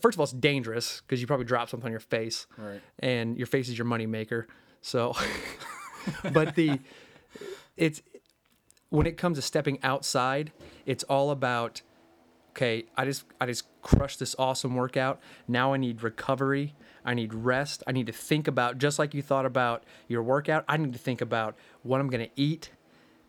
First 0.00 0.14
of 0.16 0.20
all, 0.20 0.24
it's 0.24 0.32
dangerous 0.32 1.02
because 1.02 1.20
you 1.20 1.26
probably 1.26 1.44
drop 1.44 1.68
something 1.68 1.86
on 1.86 1.90
your 1.90 2.00
face, 2.00 2.46
Right. 2.56 2.80
and 3.00 3.36
your 3.36 3.46
face 3.48 3.68
is 3.68 3.76
your 3.76 3.84
money 3.84 4.06
maker. 4.06 4.46
So, 4.80 5.14
but 6.32 6.54
the 6.54 6.78
it's 7.76 8.00
when 8.90 9.06
it 9.06 9.16
comes 9.16 9.38
to 9.38 9.42
stepping 9.42 9.78
outside, 9.82 10.52
it's 10.86 11.02
all 11.04 11.30
about 11.30 11.82
okay, 12.52 12.85
I 12.97 13.04
just 13.04 13.25
I 13.40 13.47
just 13.47 13.64
crushed 13.82 14.18
this 14.18 14.37
awesome 14.38 14.75
workout. 14.75 15.21
Now 15.49 15.73
I 15.73 15.78
need 15.78 16.02
recovery. 16.02 16.75
I 17.04 17.14
need 17.14 17.35
rest. 17.35 17.82
I 17.87 17.92
need 17.92 18.06
to 18.06 18.12
think 18.12 18.47
about 18.47 18.78
just 18.78 18.99
like 18.99 19.14
you 19.14 19.23
thought 19.23 19.47
about 19.47 19.85
your 20.06 20.23
workout. 20.23 20.64
I 20.68 20.76
need 20.76 20.92
to 20.92 20.99
think 20.99 21.21
about 21.21 21.56
what 21.82 22.00
I'm 22.00 22.09
going 22.09 22.25
to 22.25 22.30
eat, 22.37 22.71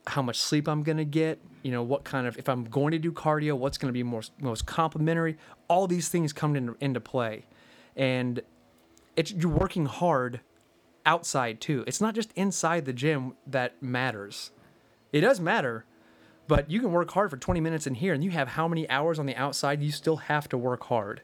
how 0.06 0.22
much 0.22 0.38
sleep 0.38 0.68
I'm 0.68 0.84
going 0.84 0.98
to 0.98 1.06
get, 1.06 1.39
you 1.63 1.72
know, 1.72 1.82
what 1.82 2.03
kind 2.03 2.27
of 2.27 2.38
if 2.38 2.48
I'm 2.48 2.65
going 2.65 2.92
to 2.92 3.00
do 3.00 3.12
cardio, 3.12 3.58
what's 3.58 3.77
going 3.77 3.89
to 3.89 3.94
be 3.94 4.03
most 4.03 4.32
most 4.39 4.65
complementary. 4.65 5.38
All 5.68 5.88
these 5.88 6.10
things 6.10 6.34
come 6.34 6.56
into, 6.56 6.75
into 6.80 7.00
play. 7.00 7.46
And 7.96 8.42
it's 9.15 9.32
you're 9.32 9.51
working 9.51 9.86
hard 9.86 10.42
outside 11.06 11.62
too. 11.62 11.84
It's 11.88 12.01
not 12.01 12.13
just 12.13 12.32
inside 12.36 12.86
the 12.86 12.94
gym 12.94 13.36
that 13.48 13.82
matters. 13.82 14.51
It 15.12 15.22
does 15.22 15.39
matter, 15.39 15.86
but 16.47 16.69
you 16.69 16.79
can 16.79 16.91
work 16.91 17.12
hard 17.12 17.29
for 17.29 17.38
20 17.38 17.59
minutes 17.59 17.88
in 17.88 17.95
here 17.95 18.13
and 18.13 18.23
you 18.23 18.31
have 18.31 18.50
how 18.50 18.67
many 18.67 18.89
hours 18.89 19.19
on 19.19 19.25
the 19.25 19.35
outside 19.35 19.81
you 19.81 19.91
still 19.91 20.17
have 20.17 20.50
to 20.50 20.57
work 20.57 20.83
hard. 20.85 21.21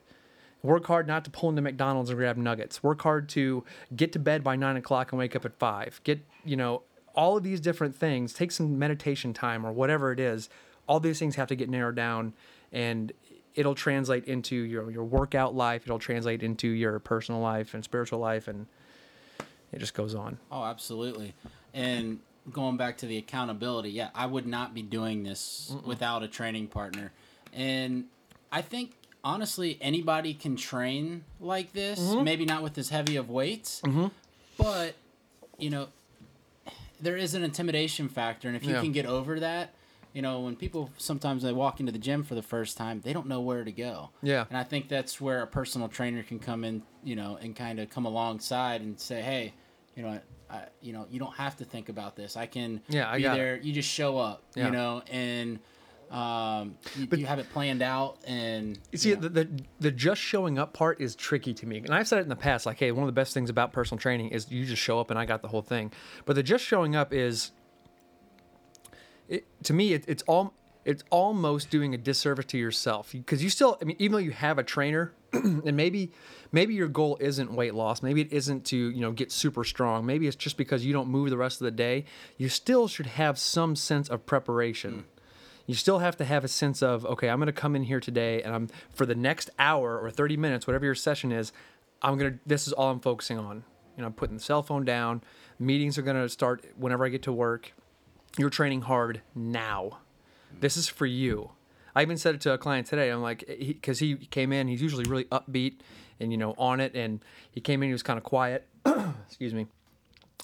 Work 0.62 0.86
hard 0.86 1.06
not 1.06 1.24
to 1.24 1.30
pull 1.30 1.48
into 1.48 1.62
McDonald's 1.62 2.10
and 2.10 2.18
grab 2.18 2.36
nuggets. 2.36 2.82
Work 2.82 3.02
hard 3.02 3.28
to 3.30 3.64
get 3.94 4.12
to 4.12 4.18
bed 4.18 4.44
by 4.44 4.56
nine 4.56 4.76
o'clock 4.76 5.12
and 5.12 5.18
wake 5.18 5.34
up 5.34 5.44
at 5.44 5.58
five. 5.58 6.00
Get, 6.04 6.20
you 6.44 6.56
know, 6.56 6.82
all 7.14 7.36
of 7.36 7.42
these 7.42 7.60
different 7.60 7.94
things. 7.96 8.32
Take 8.32 8.52
some 8.52 8.78
meditation 8.78 9.32
time 9.32 9.64
or 9.64 9.72
whatever 9.72 10.12
it 10.12 10.20
is. 10.20 10.48
All 10.86 11.00
these 11.00 11.18
things 11.18 11.36
have 11.36 11.48
to 11.48 11.56
get 11.56 11.68
narrowed 11.70 11.96
down 11.96 12.34
and 12.72 13.12
it'll 13.54 13.74
translate 13.74 14.24
into 14.24 14.54
your, 14.54 14.90
your 14.90 15.04
workout 15.04 15.54
life. 15.54 15.82
It'll 15.84 15.98
translate 15.98 16.42
into 16.42 16.68
your 16.68 16.98
personal 16.98 17.40
life 17.40 17.74
and 17.74 17.82
spiritual 17.82 18.18
life. 18.18 18.48
And 18.48 18.66
it 19.72 19.78
just 19.78 19.94
goes 19.94 20.14
on. 20.14 20.38
Oh, 20.50 20.64
absolutely. 20.64 21.34
And 21.72 22.20
going 22.50 22.76
back 22.76 22.98
to 22.98 23.06
the 23.06 23.16
accountability, 23.16 23.90
yeah, 23.90 24.10
I 24.14 24.26
would 24.26 24.46
not 24.46 24.74
be 24.74 24.82
doing 24.82 25.22
this 25.22 25.74
without 25.84 26.22
a 26.22 26.28
training 26.28 26.68
partner. 26.68 27.12
And 27.52 28.04
I 28.52 28.62
think 28.62 28.92
honestly, 29.22 29.78
anybody 29.80 30.34
can 30.34 30.56
train 30.56 31.24
like 31.40 31.72
this. 31.72 32.00
Mm-hmm. 32.00 32.24
Maybe 32.24 32.44
not 32.44 32.62
with 32.62 32.76
as 32.78 32.88
heavy 32.90 33.16
of 33.16 33.28
weights, 33.30 33.80
mm-hmm. 33.84 34.06
but 34.56 34.94
you 35.58 35.70
know, 35.70 35.88
there 37.00 37.16
is 37.16 37.34
an 37.34 37.42
intimidation 37.42 38.08
factor, 38.08 38.48
and 38.48 38.56
if 38.56 38.64
you 38.64 38.72
Yeah. 38.72 38.80
can 38.80 38.92
get 38.92 39.06
over 39.06 39.40
that. 39.40 39.74
You 40.12 40.22
know, 40.22 40.40
when 40.40 40.56
people 40.56 40.90
sometimes 40.98 41.44
they 41.44 41.52
walk 41.52 41.78
into 41.78 41.92
the 41.92 41.98
gym 41.98 42.24
for 42.24 42.34
the 42.34 42.42
first 42.42 42.76
time, 42.76 43.00
they 43.00 43.12
don't 43.12 43.28
know 43.28 43.40
where 43.40 43.62
to 43.62 43.70
go. 43.70 44.10
Yeah. 44.22 44.44
And 44.48 44.58
I 44.58 44.64
think 44.64 44.88
that's 44.88 45.20
where 45.20 45.40
a 45.40 45.46
personal 45.46 45.86
trainer 45.86 46.24
can 46.24 46.40
come 46.40 46.64
in, 46.64 46.82
you 47.04 47.14
know, 47.14 47.38
and 47.40 47.54
kind 47.54 47.78
of 47.78 47.90
come 47.90 48.06
alongside 48.06 48.80
and 48.80 48.98
say, 48.98 49.22
hey, 49.22 49.54
you 49.94 50.02
know, 50.02 50.18
I, 50.50 50.64
you 50.80 50.92
know, 50.92 51.06
you 51.10 51.18
don't 51.20 51.34
have 51.36 51.56
to 51.58 51.64
think 51.64 51.88
about 51.88 52.16
this. 52.16 52.36
I 52.36 52.46
can 52.46 52.80
Yeah, 52.88 53.08
I 53.10 53.18
be 53.18 53.22
got 53.22 53.34
it. 53.34 53.38
there. 53.38 53.56
You 53.58 53.72
just 53.72 53.88
show 53.88 54.18
up, 54.18 54.42
Yeah. 54.54 54.66
you 54.66 54.72
know, 54.72 55.02
and 55.10 55.58
um, 56.10 56.76
you, 56.96 57.06
you 57.18 57.26
have 57.26 57.38
it 57.38 57.48
planned 57.52 57.82
out. 57.82 58.18
And 58.26 58.76
You 58.90 58.98
see, 58.98 59.10
you 59.10 59.14
know, 59.14 59.22
the, 59.22 59.28
the 59.44 59.62
the 59.78 59.90
just 59.92 60.20
showing 60.20 60.58
up 60.58 60.72
part 60.72 61.00
is 61.00 61.14
tricky 61.14 61.54
to 61.54 61.66
me, 61.66 61.78
and 61.78 61.90
I've 61.94 62.08
said 62.08 62.18
it 62.18 62.22
in 62.22 62.28
the 62.28 62.34
past. 62.36 62.66
Like, 62.66 62.78
hey, 62.80 62.90
one 62.90 63.04
of 63.04 63.06
the 63.06 63.12
best 63.12 63.32
things 63.32 63.48
about 63.48 63.72
personal 63.72 64.00
training 64.00 64.30
is 64.30 64.50
you 64.50 64.64
just 64.66 64.82
show 64.82 64.98
up, 64.98 65.10
and 65.10 65.18
I 65.20 65.24
got 65.24 65.40
the 65.42 65.48
whole 65.48 65.62
thing. 65.62 65.92
But 66.26 66.34
the 66.34 66.42
just 66.42 66.64
showing 66.64 66.96
up 66.96 67.12
is, 67.12 67.52
it, 69.28 69.44
to 69.64 69.72
me, 69.72 69.92
it, 69.92 70.04
it's 70.08 70.24
all 70.26 70.52
it's 70.84 71.04
almost 71.10 71.70
doing 71.70 71.94
a 71.94 71.98
disservice 71.98 72.46
to 72.46 72.58
yourself 72.58 73.12
because 73.12 73.42
you 73.42 73.50
still. 73.50 73.78
I 73.80 73.84
mean, 73.84 73.96
even 73.98 74.12
though 74.12 74.18
you 74.18 74.30
have 74.30 74.58
a 74.58 74.62
trainer, 74.62 75.12
and 75.32 75.76
maybe 75.76 76.12
maybe 76.52 76.74
your 76.74 76.88
goal 76.88 77.18
isn't 77.20 77.52
weight 77.52 77.74
loss, 77.74 78.02
maybe 78.02 78.22
it 78.22 78.32
isn't 78.32 78.64
to 78.66 78.76
you 78.76 79.00
know 79.00 79.12
get 79.12 79.30
super 79.30 79.64
strong. 79.64 80.06
Maybe 80.06 80.26
it's 80.26 80.36
just 80.36 80.56
because 80.56 80.84
you 80.84 80.92
don't 80.92 81.08
move 81.08 81.30
the 81.30 81.36
rest 81.36 81.60
of 81.60 81.66
the 81.66 81.70
day. 81.70 82.04
You 82.38 82.48
still 82.48 82.88
should 82.88 83.06
have 83.06 83.38
some 83.38 83.76
sense 83.76 84.08
of 84.08 84.24
preparation 84.26 84.92
hmm. 84.92 85.00
you 85.66 85.74
still 85.74 85.98
have 85.98 86.16
to 86.16 86.24
have 86.24 86.44
a 86.44 86.48
sense 86.48 86.82
of 86.82 87.04
okay 87.06 87.28
i'm 87.28 87.38
going 87.38 87.46
to 87.46 87.52
come 87.52 87.76
in 87.76 87.82
here 87.82 88.00
today 88.00 88.42
and 88.42 88.54
i'm 88.54 88.68
for 88.92 89.06
the 89.06 89.14
next 89.14 89.50
hour 89.58 89.98
or 89.98 90.10
30 90.10 90.36
minutes 90.36 90.66
whatever 90.66 90.84
your 90.84 90.94
session 90.94 91.32
is 91.32 91.52
i'm 92.02 92.18
going 92.18 92.32
to 92.32 92.38
this 92.46 92.66
is 92.66 92.72
all 92.72 92.90
i'm 92.90 93.00
focusing 93.00 93.38
on 93.38 93.62
you 93.96 94.02
know 94.02 94.06
i'm 94.06 94.12
putting 94.12 94.36
the 94.36 94.42
cell 94.42 94.62
phone 94.62 94.84
down 94.84 95.22
meetings 95.58 95.98
are 95.98 96.02
going 96.02 96.20
to 96.20 96.28
start 96.28 96.64
whenever 96.76 97.04
i 97.04 97.08
get 97.08 97.22
to 97.22 97.32
work 97.32 97.72
you're 98.38 98.50
training 98.50 98.82
hard 98.82 99.20
now 99.34 99.98
this 100.58 100.76
is 100.76 100.88
for 100.88 101.06
you 101.06 101.50
i 101.94 102.02
even 102.02 102.16
said 102.16 102.34
it 102.34 102.40
to 102.40 102.52
a 102.52 102.58
client 102.58 102.86
today 102.86 103.10
i'm 103.10 103.22
like 103.22 103.44
because 103.46 103.98
he, 103.98 104.16
came 104.16 104.52
in 104.52 104.68
he's 104.68 104.82
usually 104.82 105.04
really 105.04 105.24
upbeat 105.24 105.76
and 106.18 106.32
you 106.32 106.38
know 106.38 106.54
on 106.58 106.80
it 106.80 106.94
and 106.94 107.24
he 107.50 107.60
came 107.60 107.82
in 107.82 107.88
he 107.88 107.92
was 107.92 108.02
kind 108.02 108.18
of 108.18 108.24
quiet 108.24 108.66
excuse 109.26 109.54
me 109.54 109.66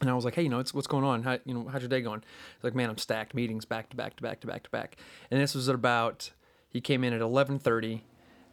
and 0.01 0.11
I 0.11 0.15
was 0.15 0.25
like, 0.25 0.35
hey, 0.35 0.43
you 0.43 0.49
know, 0.49 0.59
it's, 0.59 0.75
what's 0.75 0.87
going 0.87 1.05
on? 1.05 1.23
How, 1.23 1.39
you 1.45 1.55
know, 1.55 1.69
how's 1.69 1.81
your 1.81 1.89
day 1.89 2.03
going? 2.03 2.21
He's 2.21 2.65
like, 2.65 2.75
man, 2.75 2.91
I'm 2.91 2.99
stacked, 2.99 3.35
meetings 3.35 3.65
back 3.65 3.89
to 3.91 3.97
back 3.97 4.17
to 4.17 4.23
back 4.23 4.41
to 4.41 4.47
back 4.47 4.65
to 4.65 4.71
back. 4.71 4.97
And 5.31 5.41
this 5.41 5.55
was 5.55 5.69
at 5.69 5.75
about, 5.75 6.33
he 6.69 6.81
came 6.81 7.03
in 7.03 7.15
at 7.15 7.23
11:30, 7.23 8.03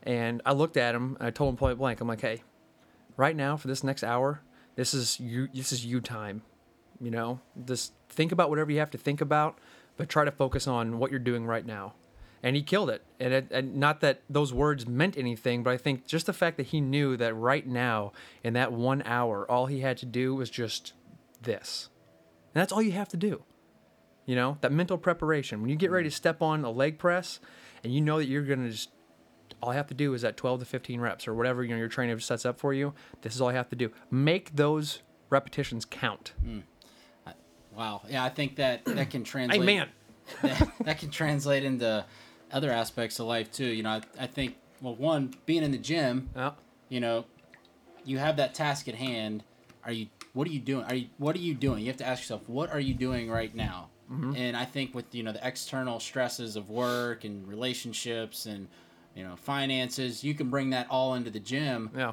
and 0.04 0.42
I 0.46 0.54
looked 0.54 0.78
at 0.78 0.96
him. 0.96 1.18
And 1.20 1.28
I 1.28 1.32
told 1.32 1.50
him 1.52 1.58
point 1.58 1.78
blank, 1.78 2.00
I'm 2.00 2.08
like, 2.08 2.22
hey, 2.22 2.44
right 3.18 3.36
now 3.36 3.58
for 3.58 3.68
this 3.68 3.84
next 3.84 4.04
hour, 4.04 4.42
this 4.76 4.94
is 4.94 5.20
you. 5.20 5.50
This 5.54 5.74
is 5.74 5.86
you 5.86 6.00
time. 6.00 6.44
You 7.02 7.12
know, 7.12 7.42
just 7.66 7.92
think 8.08 8.32
about 8.32 8.50
whatever 8.50 8.72
you 8.72 8.80
have 8.80 8.92
to 8.92 8.98
think 8.98 9.20
about, 9.20 9.60
but 9.98 10.10
try 10.10 10.26
to 10.26 10.32
focus 10.32 10.68
on 10.68 10.98
what 11.00 11.12
you're 11.12 11.20
doing 11.20 11.46
right 11.46 11.66
now. 11.66 11.94
And 12.42 12.58
he 12.58 12.62
killed 12.62 12.90
it. 12.90 13.04
And, 13.20 13.34
it, 13.34 13.48
and 13.52 13.78
not 13.78 14.02
that 14.02 14.22
those 14.30 14.54
words 14.54 14.86
meant 14.86 15.18
anything, 15.18 15.64
but 15.64 15.72
I 15.72 15.78
think 15.78 16.06
just 16.06 16.26
the 16.26 16.34
fact 16.34 16.58
that 16.58 16.68
he 16.68 16.82
knew 16.82 17.16
that 17.16 17.34
right 17.34 17.66
now, 17.66 18.12
in 18.44 18.54
that 18.54 18.74
one 18.74 19.02
hour, 19.06 19.50
all 19.50 19.68
he 19.68 19.80
had 19.80 19.98
to 19.98 20.06
do 20.06 20.36
was 20.36 20.50
just 20.50 20.94
this. 21.42 21.90
And 22.54 22.62
that's 22.62 22.74
all 22.74 22.82
you 22.82 22.92
have 22.92 23.08
to 23.10 23.18
do. 23.18 23.44
You 24.26 24.36
know, 24.36 24.58
that 24.62 24.72
mental 24.72 24.98
preparation. 24.98 25.62
When 25.62 25.70
you 25.70 25.76
get 25.76 25.92
ready 25.92 26.10
to 26.10 26.16
step 26.16 26.42
on 26.42 26.64
a 26.66 26.72
leg 26.72 26.98
press 26.98 27.40
and 27.84 27.94
you 27.94 28.02
know 28.02 28.18
that 28.18 28.28
you're 28.28 28.44
going 28.44 28.64
to 28.64 28.72
just, 28.72 28.90
all 29.62 29.70
I 29.70 29.76
have 29.76 29.88
to 29.88 29.94
do 29.94 30.14
is 30.14 30.22
that 30.22 30.36
12 30.36 30.62
to 30.62 30.66
15 30.66 31.00
reps 31.00 31.28
or 31.28 31.34
whatever 31.34 31.64
you 31.64 31.72
know, 31.72 31.78
your 31.78 31.88
trainer 31.88 32.20
sets 32.20 32.46
up 32.46 32.60
for 32.60 32.74
you. 32.74 32.94
This 33.22 33.36
is 33.36 33.42
all 33.42 33.50
I 33.50 33.54
have 33.54 33.70
to 33.70 33.76
do. 33.76 33.92
Make 34.12 34.56
those 34.56 35.02
repetitions 35.30 35.86
count. 35.86 36.34
Mm. 36.46 36.64
Wow. 37.76 38.02
Yeah, 38.10 38.24
I 38.24 38.30
think 38.30 38.58
that 38.58 38.86
that 38.86 39.10
can 39.10 39.24
translate. 39.24 39.60
Hey 39.60 39.66
man, 39.66 39.90
that, 40.42 40.72
that 40.86 41.00
can 41.00 41.10
translate 41.10 41.64
into 41.64 42.06
other 42.52 42.72
aspects 42.72 43.20
of 43.20 43.28
life 43.28 43.52
too. 43.52 43.66
You 43.66 43.84
know, 43.84 43.90
I, 43.90 44.02
I 44.20 44.28
think 44.28 44.56
well, 44.82 44.96
one 44.96 45.34
being 45.46 45.64
in 45.64 45.72
the 45.72 45.78
gym, 45.78 46.30
yeah, 46.36 46.52
you 46.90 47.00
know, 47.00 47.26
you 48.06 48.18
have 48.18 48.38
that 48.38 48.54
task 48.54 48.88
at 48.88 48.96
hand. 48.96 49.44
Are 49.86 49.92
you? 49.92 50.08
What 50.34 50.48
are 50.48 50.52
you 50.52 50.60
doing? 50.60 50.86
Are 50.86 50.96
you? 50.96 51.08
What 51.18 51.36
are 51.36 51.40
you 51.40 51.54
doing? 51.54 51.82
You 51.82 51.88
have 51.88 51.98
to 51.98 52.08
ask 52.08 52.22
yourself, 52.22 52.48
what 52.48 52.72
are 52.72 52.80
you 52.80 52.94
doing 52.94 53.30
right 53.30 53.54
now? 53.54 53.90
Mm-hmm. 54.12 54.36
And 54.36 54.58
I 54.58 54.66
think 54.66 54.94
with 54.94 55.14
you 55.16 55.24
know 55.24 55.32
the 55.32 55.46
external 55.46 56.00
stresses 56.00 56.56
of 56.56 56.70
work 56.70 57.24
and 57.24 57.48
relationships 57.48 58.46
and 58.46 58.68
you 59.16 59.24
know 59.24 59.36
finances, 59.36 60.24
you 60.24 60.34
can 60.34 60.50
bring 60.50 60.72
that 60.72 60.88
all 60.90 61.16
into 61.16 61.30
the 61.30 61.40
gym 61.40 61.90
yeah, 61.96 62.12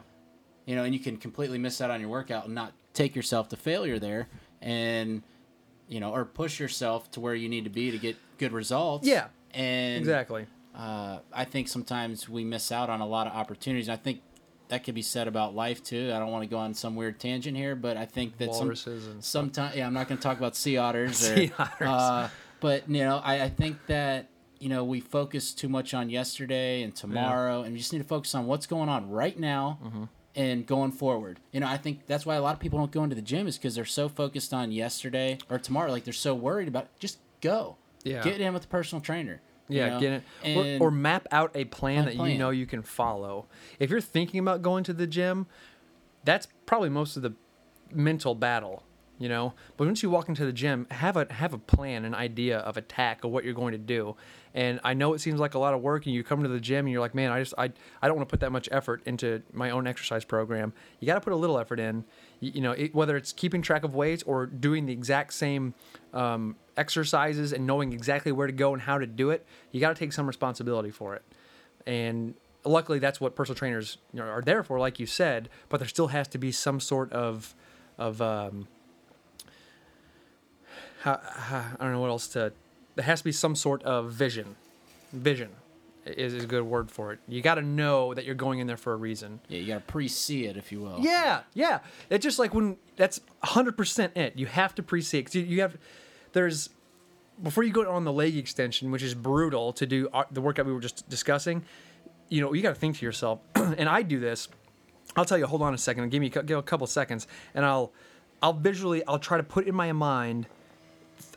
you 0.67 0.77
know, 0.77 0.85
and 0.85 0.95
you 0.95 1.01
can 1.01 1.17
completely 1.17 1.59
miss 1.59 1.81
out 1.81 1.91
on 1.91 2.01
your 2.01 2.09
workout 2.09 2.47
and 2.47 2.55
not 2.55 2.73
take 2.95 3.17
yourself 3.17 3.49
to 3.49 3.57
failure 3.57 3.99
there, 3.99 4.29
and 4.61 5.23
you 5.91 6.01
know, 6.01 6.15
or 6.15 6.25
push 6.25 6.59
yourself 6.59 7.11
to 7.11 7.21
where 7.21 7.35
you 7.35 7.49
need 7.49 7.65
to 7.65 7.71
be 7.71 7.91
to 7.91 7.99
get 7.99 8.17
good 8.39 8.53
results. 8.53 9.07
Yeah, 9.07 9.27
and 9.53 9.99
exactly. 9.99 10.47
Uh, 10.75 11.19
I 11.33 11.45
think 11.45 11.69
sometimes 11.69 12.29
we 12.29 12.45
miss 12.45 12.71
out 12.71 12.89
on 12.89 13.01
a 13.01 13.07
lot 13.07 13.27
of 13.27 13.35
opportunities. 13.35 13.89
I 13.89 13.97
think 13.97 14.23
that 14.69 14.85
could 14.85 14.95
be 14.95 15.03
said 15.03 15.27
about 15.27 15.55
life 15.55 15.83
too. 15.83 16.13
I 16.15 16.21
don't 16.21 16.31
want 16.31 16.45
to 16.45 16.49
go 16.49 16.59
on 16.59 16.75
some 16.75 16.95
weird 16.95 17.19
tangent 17.19 17.57
here, 17.57 17.75
but 17.75 17.97
I 17.97 18.07
think 18.07 18.39
that 18.39 18.55
some 18.55 18.69
Walruses 18.69 19.09
and 19.09 19.23
sometimes 19.23 19.75
yeah, 19.75 19.87
I'm 19.87 19.93
not 19.93 20.09
going 20.09 20.19
to 20.19 20.23
talk 20.23 20.39
about 20.39 20.57
sea 20.57 20.77
otters. 20.77 21.21
Or, 21.31 21.37
Sea 21.37 21.53
otters. 21.59 21.89
Uh, 21.89 22.29
but 22.61 22.89
you 22.89 23.03
know, 23.03 23.21
I, 23.23 23.43
I 23.43 23.49
think 23.49 23.85
that 23.89 24.29
you 24.61 24.69
know 24.69 24.85
we 24.85 25.01
focus 25.01 25.53
too 25.53 25.69
much 25.69 25.93
on 25.93 26.09
yesterday 26.09 26.83
and 26.83 26.95
tomorrow, 26.95 27.63
and 27.63 27.73
we 27.73 27.79
just 27.79 27.93
need 27.93 27.99
to 27.99 28.05
focus 28.05 28.35
on 28.37 28.47
what's 28.47 28.67
going 28.67 28.89
on 28.89 29.11
right 29.11 29.39
now. 29.39 29.81
Mm-hmm. 29.85 30.05
And 30.37 30.65
going 30.65 30.93
forward, 30.93 31.41
you 31.51 31.59
know, 31.59 31.67
I 31.67 31.77
think 31.77 32.07
that's 32.07 32.25
why 32.25 32.37
a 32.37 32.41
lot 32.43 32.55
of 32.55 32.61
people 32.61 32.79
don't 32.79 32.93
go 32.93 33.03
into 33.03 33.17
the 33.17 33.23
gym 33.23 33.49
is 33.49 33.57
because 33.59 33.75
they're 33.75 33.85
so 33.85 34.09
focused 34.09 34.55
on 34.55 34.71
yesterday 34.71 35.39
or 35.51 35.59
tomorrow. 35.59 35.91
Like 35.91 36.05
they're 36.05 36.13
so 36.13 36.35
worried 36.35 36.69
about 36.69 36.87
just 37.01 37.19
go, 37.41 37.77
Yeah. 38.05 38.23
get 38.23 38.41
in 38.41 38.55
with 38.55 38.65
a 38.65 38.69
personal 38.69 39.03
trainer. 39.03 39.41
you 39.69 39.79
Yeah, 39.79 39.89
know? 39.91 40.01
get 40.01 40.23
it. 40.45 40.81
Or, 40.81 40.87
or 40.87 40.91
map 40.93 41.27
out 41.33 41.51
a 41.57 41.65
plan 41.65 42.05
that 42.05 42.15
you 42.15 42.39
know 42.39 42.51
you 42.51 42.65
can 42.67 42.83
follow. 42.83 43.47
If 43.81 43.91
you're 43.91 44.01
thinking 44.01 44.39
about 44.39 44.63
going 44.63 44.85
to 44.85 44.93
the 44.93 45.07
gym, 45.07 45.47
that's 46.25 46.47
probably 46.65 46.91
most 46.91 47.17
of 47.17 47.23
the 47.23 47.35
mental 47.93 48.35
battle, 48.37 48.85
you 49.21 49.29
know. 49.29 49.53
But 49.77 49.87
once 49.87 50.03
you 50.03 50.11
walk 50.11 50.29
into 50.29 50.45
the 50.45 50.53
gym, 50.53 50.89
have 50.91 51.17
a 51.17 51.33
have 51.33 51.53
a 51.53 51.59
plan, 51.59 52.05
an 52.05 52.15
idea 52.15 52.59
of 52.59 52.77
attack 52.77 53.23
of 53.23 53.31
what 53.31 53.45
you're 53.45 53.55
going 53.55 53.73
to 53.73 53.79
do. 53.79 54.17
And 54.53 54.81
I 54.83 54.95
know 54.95 55.15
it 55.15 55.21
seems 55.21 55.39
like 55.39 55.55
a 55.55 55.61
lot 55.61 55.75
of 55.75 55.83
work, 55.83 56.07
and 56.07 56.15
you 56.15 56.25
come 56.25 56.43
to 56.43 56.49
the 56.49 56.59
gym 56.59 56.87
and 56.87 56.93
you're 56.93 57.03
like, 57.03 57.15
man, 57.15 57.31
I 57.31 57.39
just 57.39 57.55
I 57.57 57.71
I 58.03 58.09
don't 58.09 58.17
want 58.17 58.29
to 58.29 58.33
put 58.33 58.41
that 58.41 58.51
much 58.51 58.69
effort 58.73 59.03
into 59.05 59.43
my 59.53 59.71
own 59.71 59.87
exercise 59.87 60.25
program. 60.25 60.73
You 60.99 61.07
got 61.07 61.15
to 61.15 61.21
put 61.21 61.35
a 61.35 61.37
little 61.37 61.59
effort 61.59 61.79
in. 61.79 62.05
You, 62.41 62.53
you 62.57 62.61
know, 62.63 62.73
it, 62.73 62.95
whether 62.95 63.17
it's 63.17 63.33
keeping 63.33 63.63
track 63.63 63.85
of 63.85 63.95
weights 63.95 64.25
or 64.25 64.47
doing 64.47 64.87
the 64.87 64.93
exact 64.93 65.35
same 65.35 65.75
um, 66.15 66.57
exercises 66.77 67.53
and 67.53 67.67
knowing 67.67 67.93
exactly 67.93 68.33
where 68.33 68.47
to 68.47 68.53
go 68.55 68.73
and 68.73 68.83
how 68.83 68.99
to 68.99 69.07
do 69.07 69.31
it, 69.31 69.47
you 69.71 69.81
got 69.81 69.91
to 69.91 69.95
take 69.95 70.15
some 70.15 70.27
responsibility 70.27 70.91
for 70.91 71.15
it. 71.15 71.23
And 71.87 72.35
luckily, 72.65 72.99
that's 72.99 73.21
what 73.21 73.37
personal 73.37 73.57
trainers 73.57 73.99
are 74.19 74.43
there 74.43 74.63
for, 74.63 74.79
like 74.79 74.99
you 74.99 75.05
said. 75.05 75.51
But 75.69 75.79
there 75.79 75.89
still 75.89 76.09
has 76.09 76.27
to 76.29 76.39
be 76.39 76.53
some 76.53 76.81
sort 76.81 77.13
of 77.13 77.55
of 77.99 78.23
um, 78.23 78.67
how, 81.01 81.21
how, 81.23 81.65
I 81.79 81.85
don't 81.85 81.93
know 81.93 82.01
what 82.01 82.11
else 82.11 82.29
to. 82.29 82.53
There 82.95 83.05
has 83.05 83.21
to 83.21 83.25
be 83.25 83.33
some 83.33 83.55
sort 83.57 83.83
of 83.85 84.11
vision. 84.13 84.57
Vision 85.13 85.49
is, 86.05 86.35
is 86.35 86.45
a 86.45 86.47
good 86.47 86.63
word 86.63 86.91
for 86.91 87.13
it. 87.13 87.19
You 87.29 87.41
got 87.43 87.55
to 87.55 87.63
know 87.63 88.15
that 88.15 88.25
you're 88.25 88.35
going 88.35 88.59
in 88.59 88.67
there 88.67 88.77
for 88.77 88.93
a 88.93 88.97
reason. 88.97 89.41
Yeah, 89.49 89.61
you 89.61 89.67
got 89.69 89.87
to 89.87 89.93
pre-see 89.93 90.47
it, 90.47 90.57
if 90.57 90.71
you 90.73 90.81
will. 90.81 90.99
Yeah, 91.01 91.41
yeah. 91.55 91.81
It's 92.11 92.23
just 92.23 92.39
like 92.39 92.55
when 92.55 92.77
that's 92.97 93.21
100% 93.45 94.17
it. 94.17 94.37
You 94.37 94.47
have 94.47 94.75
to 94.77 94.83
pre-see 94.83 95.19
it. 95.19 95.23
'Cause 95.25 95.35
you, 95.37 95.43
you 95.43 95.61
have, 95.63 95.77
there's, 96.33 96.71
before 97.43 97.65
you 97.65 97.73
go 97.73 97.91
on 97.91 98.05
the 98.05 98.13
leg 98.13 98.37
extension, 98.37 98.91
which 98.91 99.03
is 99.03 99.15
brutal 99.15 99.73
to 99.75 99.87
do 99.87 100.09
uh, 100.13 100.25
the 100.31 100.41
workout 100.41 100.67
we 100.67 100.73
were 100.73 100.81
just 100.81 101.09
discussing, 101.09 101.65
you 102.29 102.41
know, 102.41 102.53
you 102.53 102.63
got 102.63 102.75
to 102.75 102.81
think 102.81 102.99
to 102.99 103.05
yourself, 103.07 103.41
and 103.55 103.89
I 103.89 104.03
do 104.03 104.21
this. 104.21 104.49
I'll 105.17 105.25
tell 105.25 105.39
you, 105.39 105.47
hold 105.47 105.63
on 105.63 105.75
a 105.75 105.79
second. 105.79 106.09
Give 106.11 106.21
me 106.21 106.27
a, 106.27 106.43
give 106.43 106.59
a 106.59 106.63
couple 106.63 106.87
seconds, 106.87 107.27
and 107.55 107.65
I'll, 107.65 107.93
I'll 108.43 108.53
visually, 108.53 109.05
I'll 109.07 109.19
try 109.19 109.39
to 109.39 109.43
put 109.43 109.67
in 109.67 109.75
my 109.75 109.91
mind 109.93 110.47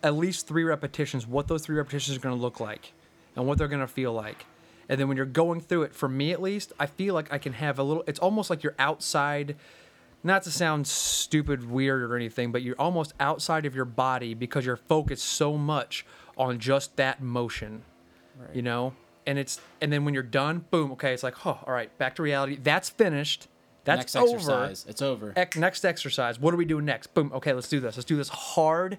at 0.02 0.16
least 0.16 0.48
three 0.48 0.64
repetitions, 0.64 1.26
what 1.28 1.48
those 1.48 1.64
three 1.64 1.76
repetitions 1.78 2.18
are 2.18 2.20
going 2.20 2.36
to 2.36 2.42
look 2.42 2.60
like 2.60 2.94
and 3.36 3.48
what 3.48 3.58
they're 3.58 3.68
going 3.68 3.82
to 3.82 3.88
feel 3.88 4.14
like. 4.14 4.46
And 4.90 5.00
then 5.00 5.08
when 5.08 5.18
you're 5.18 5.26
going 5.26 5.62
through 5.62 5.84
it, 5.84 5.96
for 5.96 6.10
me 6.10 6.32
at 6.32 6.42
least, 6.42 6.74
I 6.80 6.86
feel 6.86 7.14
like 7.14 7.32
I 7.32 7.38
can 7.38 7.54
have 7.54 7.80
a 7.80 7.84
little, 7.84 8.04
it's 8.06 8.20
almost 8.20 8.50
like 8.50 8.64
you're 8.64 8.76
outside, 8.78 9.56
not 10.24 10.44
to 10.44 10.52
sound 10.52 10.88
stupid, 10.88 11.70
weird, 11.70 12.04
or 12.04 12.16
anything, 12.16 12.52
but 12.52 12.62
you're 12.62 12.80
almost 12.80 13.14
outside 13.20 13.66
of 13.66 13.76
your 13.76 13.86
body 13.86 14.34
because 14.34 14.66
you're 14.66 14.76
focused 14.76 15.26
so 15.26 15.58
much 15.58 16.06
on 16.38 16.60
just 16.60 16.96
that 16.98 17.22
motion, 17.22 17.84
you 18.54 18.62
know? 18.62 18.94
And 19.26 19.40
it's, 19.40 19.62
and 19.82 19.92
then 19.92 20.04
when 20.04 20.14
you're 20.14 20.22
done, 20.22 20.66
boom, 20.70 20.92
okay, 20.94 21.14
it's 21.14 21.24
like, 21.24 21.46
oh, 21.46 21.60
all 21.66 21.74
right, 21.74 21.98
back 21.98 22.16
to 22.16 22.24
reality. 22.24 22.58
That's 22.62 22.90
finished. 22.90 23.48
That's 23.86 24.00
Next 24.00 24.16
over. 24.16 24.36
exercise, 24.36 24.86
it's 24.88 25.02
over. 25.02 25.34
Ec- 25.36 25.58
next 25.58 25.84
exercise. 25.84 26.40
What 26.40 26.54
are 26.54 26.58
we 26.58 26.66
doing 26.66 26.86
next? 26.86 27.14
Boom. 27.14 27.32
Okay, 27.34 27.52
let's 27.52 27.68
do 27.68 27.80
this. 27.82 27.98
Let's 27.98 28.06
do 28.06 28.16
this 28.16 28.30
hard. 28.30 28.98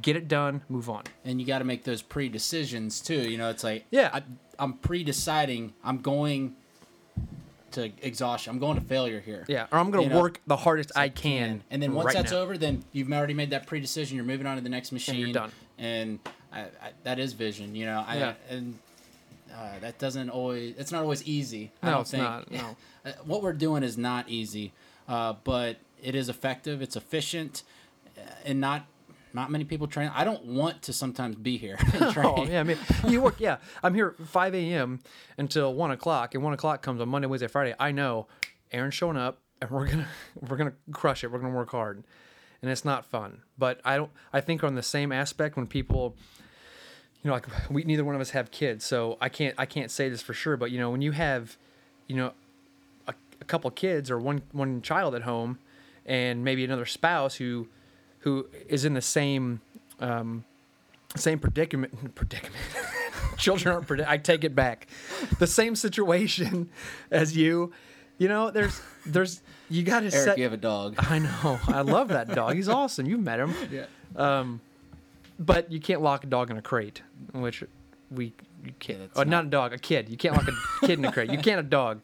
Get 0.00 0.16
it 0.16 0.26
done. 0.28 0.62
Move 0.68 0.88
on. 0.88 1.02
and 1.24 1.40
you 1.40 1.46
got 1.46 1.58
to 1.58 1.64
make 1.64 1.84
those 1.84 2.00
pre-decisions 2.02 3.00
too. 3.00 3.28
You 3.30 3.36
know, 3.38 3.50
it's 3.50 3.62
like 3.64 3.84
Yeah. 3.90 4.10
I, 4.12 4.22
I'm 4.58 4.74
pre-deciding 4.74 5.74
I'm 5.84 5.98
going 5.98 6.56
to 7.72 7.90
exhaustion. 8.02 8.50
I'm 8.52 8.58
going 8.58 8.78
to 8.78 8.84
failure 8.84 9.20
here. 9.20 9.44
Yeah. 9.48 9.66
Or 9.72 9.78
I'm 9.78 9.90
gonna 9.90 10.04
You 10.04 10.08
know, 10.10 10.20
work 10.20 10.40
the 10.46 10.56
hardest 10.56 10.92
I 10.96 11.08
can. 11.08 11.62
And 11.70 11.82
then 11.82 11.94
once 11.94 12.06
right 12.06 12.14
that's 12.14 12.32
now. 12.32 12.38
over, 12.38 12.56
then 12.58 12.84
you've 12.92 13.10
already 13.12 13.34
made 13.34 13.50
that 13.50 13.66
pre-decision. 13.66 14.16
You're 14.16 14.24
moving 14.26 14.46
on 14.46 14.56
to 14.56 14.62
the 14.62 14.68
next 14.68 14.92
machine. 14.92 15.14
And 15.16 15.24
you're 15.24 15.32
done. 15.32 15.52
And 15.78 16.18
I, 16.52 16.60
I, 16.60 16.66
that 17.04 17.18
is 17.18 17.32
vision. 17.32 17.74
You 17.74 17.86
know, 17.86 18.04
I, 18.06 18.16
Yeah. 18.18 18.34
and 18.50 18.78
uh, 19.54 19.78
that 19.80 19.98
doesn't 19.98 20.28
always. 20.30 20.74
It's 20.78 20.92
not 20.92 21.02
always 21.02 21.22
easy. 21.24 21.70
I 21.82 21.86
No, 21.86 21.92
don't 21.92 22.00
it's 22.02 22.10
think. 22.10 22.22
not, 22.22 22.50
no. 22.50 22.76
Uh, 23.04 23.10
what 23.24 23.42
we're 23.42 23.52
doing 23.52 23.82
is 23.82 23.98
not 23.98 24.28
easy, 24.28 24.72
uh, 25.08 25.32
but 25.42 25.76
it 26.00 26.14
is 26.14 26.28
effective. 26.28 26.80
It's 26.80 26.94
efficient, 26.94 27.64
uh, 28.16 28.20
and 28.44 28.60
not. 28.60 28.86
Not 29.34 29.50
many 29.50 29.64
people 29.64 29.86
train. 29.86 30.10
I 30.14 30.24
don't 30.24 30.44
want 30.44 30.82
to 30.82 30.92
sometimes 30.92 31.36
be 31.36 31.56
here. 31.56 31.78
Oh 32.24 32.44
yeah, 32.44 32.60
I 32.60 32.62
mean, 32.62 32.78
you 33.08 33.20
work. 33.20 33.36
Yeah, 33.38 33.56
I'm 33.82 33.94
here 33.94 34.14
5 34.24 34.54
a.m. 34.54 35.00
until 35.38 35.72
one 35.74 35.90
o'clock, 35.90 36.34
and 36.34 36.44
one 36.44 36.52
o'clock 36.52 36.82
comes 36.82 37.00
on 37.00 37.08
Monday, 37.08 37.26
Wednesday, 37.26 37.48
Friday. 37.48 37.74
I 37.78 37.90
know 37.90 38.26
Aaron's 38.70 38.94
showing 38.94 39.16
up, 39.16 39.38
and 39.60 39.70
we're 39.70 39.86
gonna 39.86 40.08
we're 40.40 40.56
gonna 40.56 40.74
crush 40.92 41.24
it. 41.24 41.32
We're 41.32 41.38
gonna 41.38 41.54
work 41.54 41.70
hard, 41.70 42.04
and 42.60 42.70
it's 42.70 42.84
not 42.84 43.04
fun. 43.06 43.42
But 43.56 43.80
I 43.84 43.96
don't. 43.96 44.10
I 44.32 44.40
think 44.40 44.62
on 44.62 44.74
the 44.74 44.82
same 44.82 45.10
aspect 45.12 45.56
when 45.56 45.66
people, 45.66 46.16
you 47.22 47.28
know, 47.28 47.34
like 47.34 47.46
we 47.70 47.84
neither 47.84 48.04
one 48.04 48.14
of 48.14 48.20
us 48.20 48.30
have 48.30 48.50
kids, 48.50 48.84
so 48.84 49.16
I 49.20 49.28
can't 49.28 49.54
I 49.58 49.66
can't 49.66 49.90
say 49.90 50.08
this 50.08 50.22
for 50.22 50.34
sure. 50.34 50.56
But 50.56 50.70
you 50.70 50.78
know, 50.78 50.90
when 50.90 51.02
you 51.02 51.12
have, 51.12 51.56
you 52.08 52.16
know, 52.16 52.32
a, 53.06 53.14
a 53.40 53.44
couple 53.44 53.70
kids 53.70 54.10
or 54.10 54.18
one 54.18 54.42
one 54.52 54.82
child 54.82 55.14
at 55.14 55.22
home, 55.22 55.58
and 56.04 56.44
maybe 56.44 56.64
another 56.64 56.86
spouse 56.86 57.36
who 57.36 57.68
who 58.22 58.46
is 58.68 58.84
in 58.84 58.94
the 58.94 59.00
same 59.00 59.60
um, 60.00 60.44
same 61.16 61.38
predicament 61.38 62.14
predicament. 62.14 62.56
Children 63.36 63.74
aren't 63.74 63.86
predic- 63.88 64.06
i 64.08 64.18
take 64.18 64.44
it 64.44 64.54
back. 64.54 64.88
The 65.38 65.46
same 65.46 65.76
situation 65.76 66.70
as 67.10 67.36
you. 67.36 67.72
You 68.18 68.28
know 68.28 68.50
there's 68.50 68.80
there's 69.04 69.42
you 69.68 69.82
got 69.82 70.00
to 70.00 70.14
Eric, 70.14 70.24
set 70.24 70.38
you 70.38 70.44
have 70.44 70.52
a 70.52 70.58
dog. 70.58 70.94
i 70.98 71.18
know. 71.18 71.58
I 71.66 71.80
love 71.80 72.08
that 72.08 72.34
dog. 72.34 72.54
He's 72.54 72.68
awesome. 72.80 73.06
You've 73.06 73.20
met 73.20 73.40
him. 73.40 73.54
Yeah. 73.70 73.86
Um, 74.14 74.60
but 75.38 75.72
you 75.72 75.80
can't 75.80 76.02
lock 76.02 76.24
a 76.24 76.26
dog 76.26 76.50
in 76.50 76.56
a 76.56 76.62
crate 76.62 77.02
which 77.32 77.64
we 78.10 78.32
you 78.64 78.72
can't. 78.78 79.00
That's 79.00 79.18
oh, 79.18 79.22
not, 79.22 79.30
not- 79.30 79.44
a 79.46 79.48
dog 79.48 79.72
a 79.72 79.78
kid. 79.78 80.08
You 80.08 80.16
can't 80.16 80.36
lock 80.36 80.46
a 80.46 80.86
kid 80.86 80.98
in 80.98 81.04
a 81.04 81.10
crate. 81.10 81.30
You 81.30 81.38
can't 81.38 81.58
a 81.58 81.64
dog. 81.64 82.00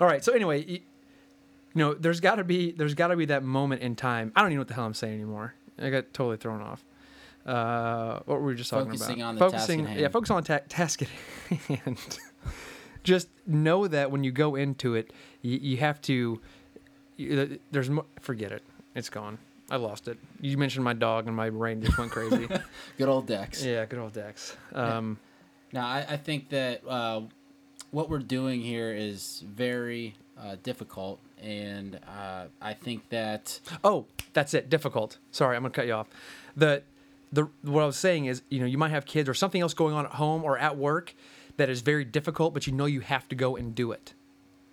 All 0.00 0.06
right. 0.06 0.24
So 0.24 0.32
anyway 0.32 0.82
you, 1.76 1.82
know 1.84 1.94
there's 1.94 2.20
got 2.20 2.36
to 2.36 2.44
be 2.44 2.72
there's 2.72 2.94
got 2.94 3.08
to 3.08 3.16
be 3.16 3.26
that 3.26 3.42
moment 3.44 3.82
in 3.82 3.94
time 3.94 4.32
i 4.34 4.40
don't 4.40 4.48
even 4.48 4.56
know 4.56 4.60
what 4.62 4.68
the 4.68 4.74
hell 4.74 4.84
i'm 4.84 4.94
saying 4.94 5.14
anymore 5.14 5.54
i 5.78 5.90
got 5.90 6.12
totally 6.12 6.36
thrown 6.36 6.60
off 6.62 6.84
uh, 7.46 8.18
what 8.24 8.40
were 8.40 8.46
we 8.48 8.54
just 8.56 8.70
talking 8.70 8.86
Focusing 8.90 9.20
about? 9.20 9.28
on 9.28 9.34
the 9.36 9.38
focusing, 9.38 9.86
hand. 9.86 10.00
yeah, 10.00 10.08
focus 10.08 10.30
on 10.32 10.42
ta- 10.42 10.58
task 10.68 11.02
at 11.02 11.08
hand. 11.68 12.18
just 13.04 13.28
know 13.46 13.86
that 13.86 14.10
when 14.10 14.24
you 14.24 14.32
go 14.32 14.56
into 14.56 14.96
it, 14.96 15.12
you, 15.42 15.56
you 15.62 15.76
have 15.76 16.00
to. 16.02 16.40
You, 17.16 17.60
there's 17.70 17.88
mo- 17.88 18.06
forget 18.20 18.50
it. 18.50 18.64
It's 18.96 19.08
gone. 19.10 19.38
I 19.70 19.76
lost 19.76 20.08
it. 20.08 20.18
You 20.40 20.58
mentioned 20.58 20.84
my 20.84 20.92
dog, 20.92 21.28
and 21.28 21.36
my 21.36 21.50
brain 21.50 21.80
just 21.82 21.96
went 21.98 22.10
crazy. 22.10 22.48
Good 22.98 23.08
old 23.08 23.28
Dex. 23.28 23.64
yeah, 23.64 23.84
good 23.84 24.00
old 24.00 24.12
Dex. 24.12 24.56
Um, 24.74 25.16
Now, 25.72 25.86
I, 25.86 26.04
I 26.10 26.16
think 26.16 26.48
that 26.48 26.82
uh, 26.84 27.22
what 27.92 28.10
we're 28.10 28.18
doing 28.18 28.60
here 28.60 28.92
is 28.92 29.44
very 29.46 30.16
uh, 30.36 30.56
difficult, 30.64 31.20
and 31.42 32.00
uh, 32.08 32.46
I 32.60 32.74
think 32.74 33.08
that 33.10 33.60
Oh, 33.84 34.06
that's 34.32 34.54
it. 34.54 34.68
Difficult. 34.70 35.18
Sorry, 35.30 35.56
I'm 35.56 35.62
gonna 35.62 35.72
cut 35.74 35.86
you 35.86 35.92
off. 35.94 36.08
The 36.56 36.82
the 37.32 37.48
what 37.62 37.82
I 37.82 37.86
was 37.86 37.96
saying 37.96 38.26
is, 38.26 38.42
you 38.48 38.60
know, 38.60 38.66
you 38.66 38.78
might 38.78 38.90
have 38.90 39.04
kids 39.06 39.28
or 39.28 39.34
something 39.34 39.60
else 39.60 39.74
going 39.74 39.94
on 39.94 40.04
at 40.06 40.12
home 40.12 40.44
or 40.44 40.58
at 40.58 40.76
work 40.76 41.14
that 41.56 41.68
is 41.68 41.80
very 41.80 42.04
difficult, 42.04 42.54
but 42.54 42.66
you 42.66 42.72
know 42.72 42.86
you 42.86 43.00
have 43.00 43.28
to 43.28 43.34
go 43.34 43.56
and 43.56 43.74
do 43.74 43.92
it. 43.92 44.14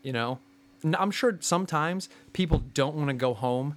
You 0.03 0.11
know, 0.13 0.39
And 0.83 0.95
I'm 0.97 1.11
sure 1.11 1.37
sometimes 1.39 2.09
people 2.33 2.59
don't 2.73 2.95
want 2.95 3.07
to 3.07 3.13
go 3.13 3.33
home 3.33 3.75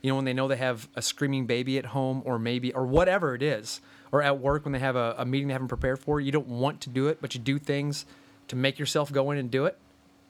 You 0.00 0.10
know, 0.10 0.16
when 0.16 0.24
they 0.24 0.32
know 0.32 0.48
they 0.48 0.56
have 0.56 0.88
a 0.94 1.02
screaming 1.02 1.46
baby 1.46 1.76
at 1.76 1.86
home, 1.86 2.22
or 2.24 2.38
maybe, 2.38 2.72
or 2.72 2.86
whatever 2.86 3.34
it 3.34 3.42
is, 3.42 3.80
or 4.12 4.22
at 4.22 4.38
work 4.38 4.64
when 4.64 4.72
they 4.72 4.78
have 4.78 4.96
a, 4.96 5.14
a 5.18 5.24
meeting 5.26 5.48
they 5.48 5.52
haven't 5.52 5.68
prepared 5.68 5.98
for. 5.98 6.20
You 6.20 6.32
don't 6.32 6.46
want 6.48 6.80
to 6.82 6.90
do 6.90 7.08
it, 7.08 7.18
but 7.20 7.34
you 7.34 7.40
do 7.40 7.58
things 7.58 8.06
to 8.48 8.56
make 8.56 8.78
yourself 8.78 9.12
go 9.12 9.30
in 9.32 9.38
and 9.38 9.50
do 9.50 9.66
it. 9.66 9.76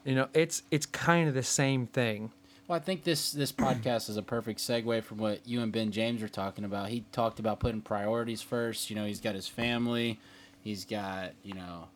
You 0.09 0.14
know, 0.14 0.29
it's 0.33 0.62
it's 0.71 0.87
kind 0.87 1.29
of 1.29 1.35
the 1.35 1.42
same 1.42 1.87
thing. 1.87 2.33
Well, 2.66 2.77
I 2.77 2.81
think 2.81 3.05
this 3.05 3.31
this 3.31 3.53
podcast 3.53 4.09
is 4.09 4.16
a 4.16 4.23
perfect 4.23 4.59
segue 4.59 5.05
from 5.05 5.18
what 5.18 5.47
you 5.47 5.61
and 5.61 5.71
Ben 5.71 5.90
James 5.90 6.23
were 6.23 6.29
talking 6.29 6.64
about. 6.64 6.88
He 6.88 7.05
talked 7.12 7.38
about 7.38 7.61
putting 7.61 7.83
priorities 7.83 8.40
first. 8.40 8.88
You 8.88 8.97
know, 8.97 9.05
he's 9.05 9.21
got 9.21 9.35
his 9.35 9.49
family, 9.49 10.18
he's 10.62 10.87
got 10.87 11.33
you 11.42 11.53
know, 11.53 11.88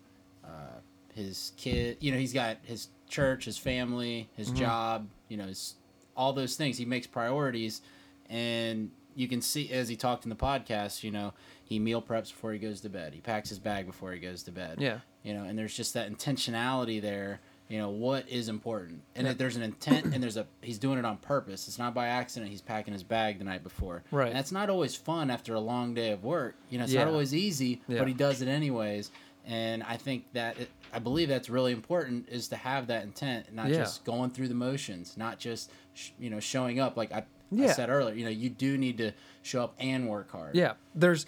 uh, 0.45 0.81
his 1.15 1.53
kid. 1.57 1.97
You 2.01 2.13
know, 2.13 2.19
he's 2.19 2.35
got 2.35 2.59
his 2.65 2.89
church, 3.09 3.47
his 3.47 3.57
family, 3.57 4.29
his 4.37 4.51
job. 4.51 5.09
You 5.31 5.39
know, 5.39 5.47
his, 5.47 5.77
all 6.15 6.35
those 6.35 6.55
things. 6.55 6.77
He 6.77 6.85
makes 6.85 7.07
priorities, 7.07 7.81
and 8.29 8.91
you 9.15 9.27
can 9.27 9.41
see 9.41 9.73
as 9.73 9.89
he 9.89 9.97
talked 9.97 10.25
in 10.25 10.29
the 10.29 10.37
podcast. 10.37 11.03
You 11.03 11.13
know, 11.13 11.33
he 11.65 11.79
meal 11.79 12.03
preps 12.03 12.29
before 12.29 12.53
he 12.53 12.59
goes 12.59 12.83
to 12.83 12.91
bed. 12.91 13.15
He 13.15 13.23
packs 13.23 13.49
his 13.49 13.59
bag 13.59 13.87
before 13.87 14.13
he 14.13 14.19
goes 14.19 14.43
to 14.43 14.53
bed. 14.53 14.77
Yeah. 14.81 14.99
You 15.23 15.33
know, 15.33 15.45
and 15.45 15.59
there's 15.59 15.75
just 15.75 15.95
that 15.95 16.13
intentionality 16.13 17.01
there. 17.01 17.41
You 17.73 17.79
know 17.79 17.89
what 17.89 18.29
is 18.29 18.51
important, 18.51 19.01
and 19.17 19.25
Yeah. 19.25 19.33
that 19.33 19.39
there's 19.39 19.57
an 19.57 19.63
intent, 19.63 20.13
and 20.13 20.23
there's 20.23 20.37
a 20.37 20.47
he's 20.61 20.77
doing 20.79 20.99
it 20.99 21.07
on 21.07 21.17
purpose. 21.17 21.67
It's 21.69 21.79
not 21.79 21.95
by 21.95 22.09
accident. 22.09 22.51
He's 22.51 22.61
packing 22.61 22.93
his 22.93 23.03
bag 23.03 23.39
the 23.39 23.45
night 23.45 23.63
before. 23.63 24.03
Right. 24.11 24.27
And 24.27 24.37
that's 24.37 24.53
not 24.53 24.69
always 24.69 24.95
fun 24.95 25.31
after 25.31 25.55
a 25.55 25.61
long 25.61 25.95
day 25.95 26.11
of 26.11 26.23
work. 26.23 26.55
You 26.69 26.77
know, 26.77 26.85
it's 26.85 26.93
Yeah. 26.93 27.05
not 27.05 27.13
always 27.15 27.35
easy, 27.35 27.81
Yeah. 27.89 28.01
but 28.01 28.09
he 28.09 28.13
does 28.13 28.43
it 28.43 28.49
anyways. 28.49 29.11
And 29.47 29.83
I 29.85 29.97
think 29.97 30.27
that 30.35 30.59
it, 30.61 30.69
I 30.93 30.99
believe 30.99 31.31
that's 31.31 31.49
really 31.49 31.73
important 31.73 32.29
is 32.29 32.49
to 32.49 32.57
have 32.57 32.89
that 32.89 33.05
intent, 33.05 33.55
not 33.55 33.69
just 33.69 34.05
going 34.05 34.33
through 34.33 34.49
the 34.49 34.55
motions, 34.55 35.17
not 35.17 35.39
just 35.39 35.71
sh- 35.95 36.11
you 36.21 36.29
know 36.29 36.41
showing 36.41 36.79
up. 36.79 36.99
Like 36.99 37.11
I, 37.11 37.21
I 37.21 37.25
Yeah. 37.51 37.73
said 37.73 37.89
earlier, 37.89 38.15
you 38.15 38.25
know, 38.25 38.31
you 38.31 38.51
do 38.51 38.77
need 38.77 38.99
to 38.99 39.13
show 39.41 39.65
up 39.65 39.75
and 39.79 40.11
work 40.11 40.31
hard. 40.31 40.55
Yeah, 40.57 40.75
there's 40.95 41.25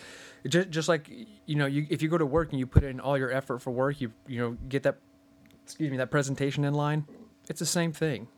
just, 0.46 0.68
just 0.68 0.88
like 0.90 1.11
you 1.46 1.54
know, 1.57 1.64
you 1.64 1.87
if 1.88 2.02
you 2.02 2.11
go 2.11 2.18
to 2.18 2.26
work 2.26 2.50
and 2.50 2.59
you 2.61 2.66
put 2.66 2.85
in 2.85 3.00
all 3.00 3.16
your 3.16 3.30
effort 3.33 3.61
for 3.61 3.70
work, 3.70 3.98
you 4.02 4.12
you 4.28 4.38
know 4.40 4.59
get 4.68 4.83
that 4.83 4.98
excuse 5.64 5.90
me 5.90 5.96
that 5.96 6.11
presentation 6.11 6.64
in 6.64 6.74
line. 6.74 7.07
It's 7.48 7.59
the 7.61 7.66
same 7.66 7.92
thing. 7.92 8.29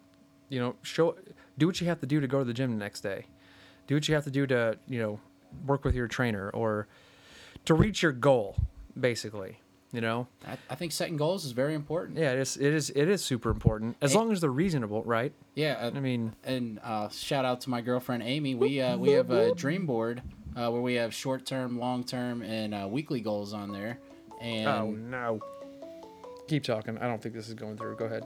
You 0.49 0.61
know, 0.61 0.77
show 0.83 1.17
do 1.59 1.67
what 1.67 1.81
you 1.81 1.87
have 1.89 2.01
to 2.01 2.07
do 2.07 2.21
to 2.21 2.27
go 2.27 2.39
to 2.39 2.45
the 2.45 2.55
gym 2.55 2.71
the 2.73 2.79
next 2.79 3.01
day. 3.03 3.27
Do 3.87 3.95
what 3.97 4.09
you 4.09 4.15
have 4.15 4.25
to 4.25 4.31
do 4.31 4.47
to 4.47 4.79
you 4.89 4.99
know 5.01 5.21
work 5.67 5.85
with 5.85 5.95
your 5.95 6.09
trainer 6.09 6.51
or 6.51 6.87
to 7.65 7.75
reach 7.75 8.03
your 8.03 8.12
goal, 8.12 8.57
basically. 8.99 9.59
You 9.93 10.01
know, 10.01 10.27
I, 10.47 10.59
I 10.69 10.75
think 10.75 10.93
setting 10.93 11.17
goals 11.17 11.45
is 11.45 11.53
very 11.53 11.75
important. 11.75 12.19
yeah, 12.19 12.33
it 12.33 12.39
is 12.41 12.57
it 12.57 12.75
is 12.75 12.91
it 12.91 13.09
is 13.09 13.25
super 13.25 13.51
important 13.51 13.97
as 14.03 14.12
Hey- 14.12 14.19
long 14.19 14.33
as 14.33 14.41
they're 14.41 14.51
reasonable, 14.51 15.03
right? 15.05 15.33
Yeah, 15.55 15.91
I 15.95 16.01
mean, 16.01 16.35
and 16.45 16.81
uh, 16.83 17.09
shout 17.09 17.45
out 17.45 17.61
to 17.62 17.71
my 17.71 17.81
girlfriend 17.81 18.23
Amy. 18.25 18.55
We 18.55 18.81
uh, 18.81 18.97
we 18.99 19.11
have 19.12 19.31
a 19.31 19.55
dream 19.55 19.87
board 19.87 20.23
uh, 20.57 20.71
where 20.71 20.83
we 20.83 20.95
have 20.95 21.15
short 21.15 21.47
term, 21.47 21.79
long 21.79 22.05
term, 22.05 22.43
and 22.43 22.75
uh, 22.75 22.89
weekly 22.91 23.21
goals 23.21 23.53
on 23.55 23.73
there. 23.73 23.99
And 24.41 24.69
oh 24.69 24.91
no. 24.91 25.41
Keep 26.49 26.65
talking. 26.65 26.97
I 26.99 27.07
don't 27.07 27.21
think 27.21 27.35
this 27.35 27.49
is 27.49 27.55
going 27.55 27.77
through. 27.77 27.97
Go 27.97 28.05
ahead. 28.05 28.25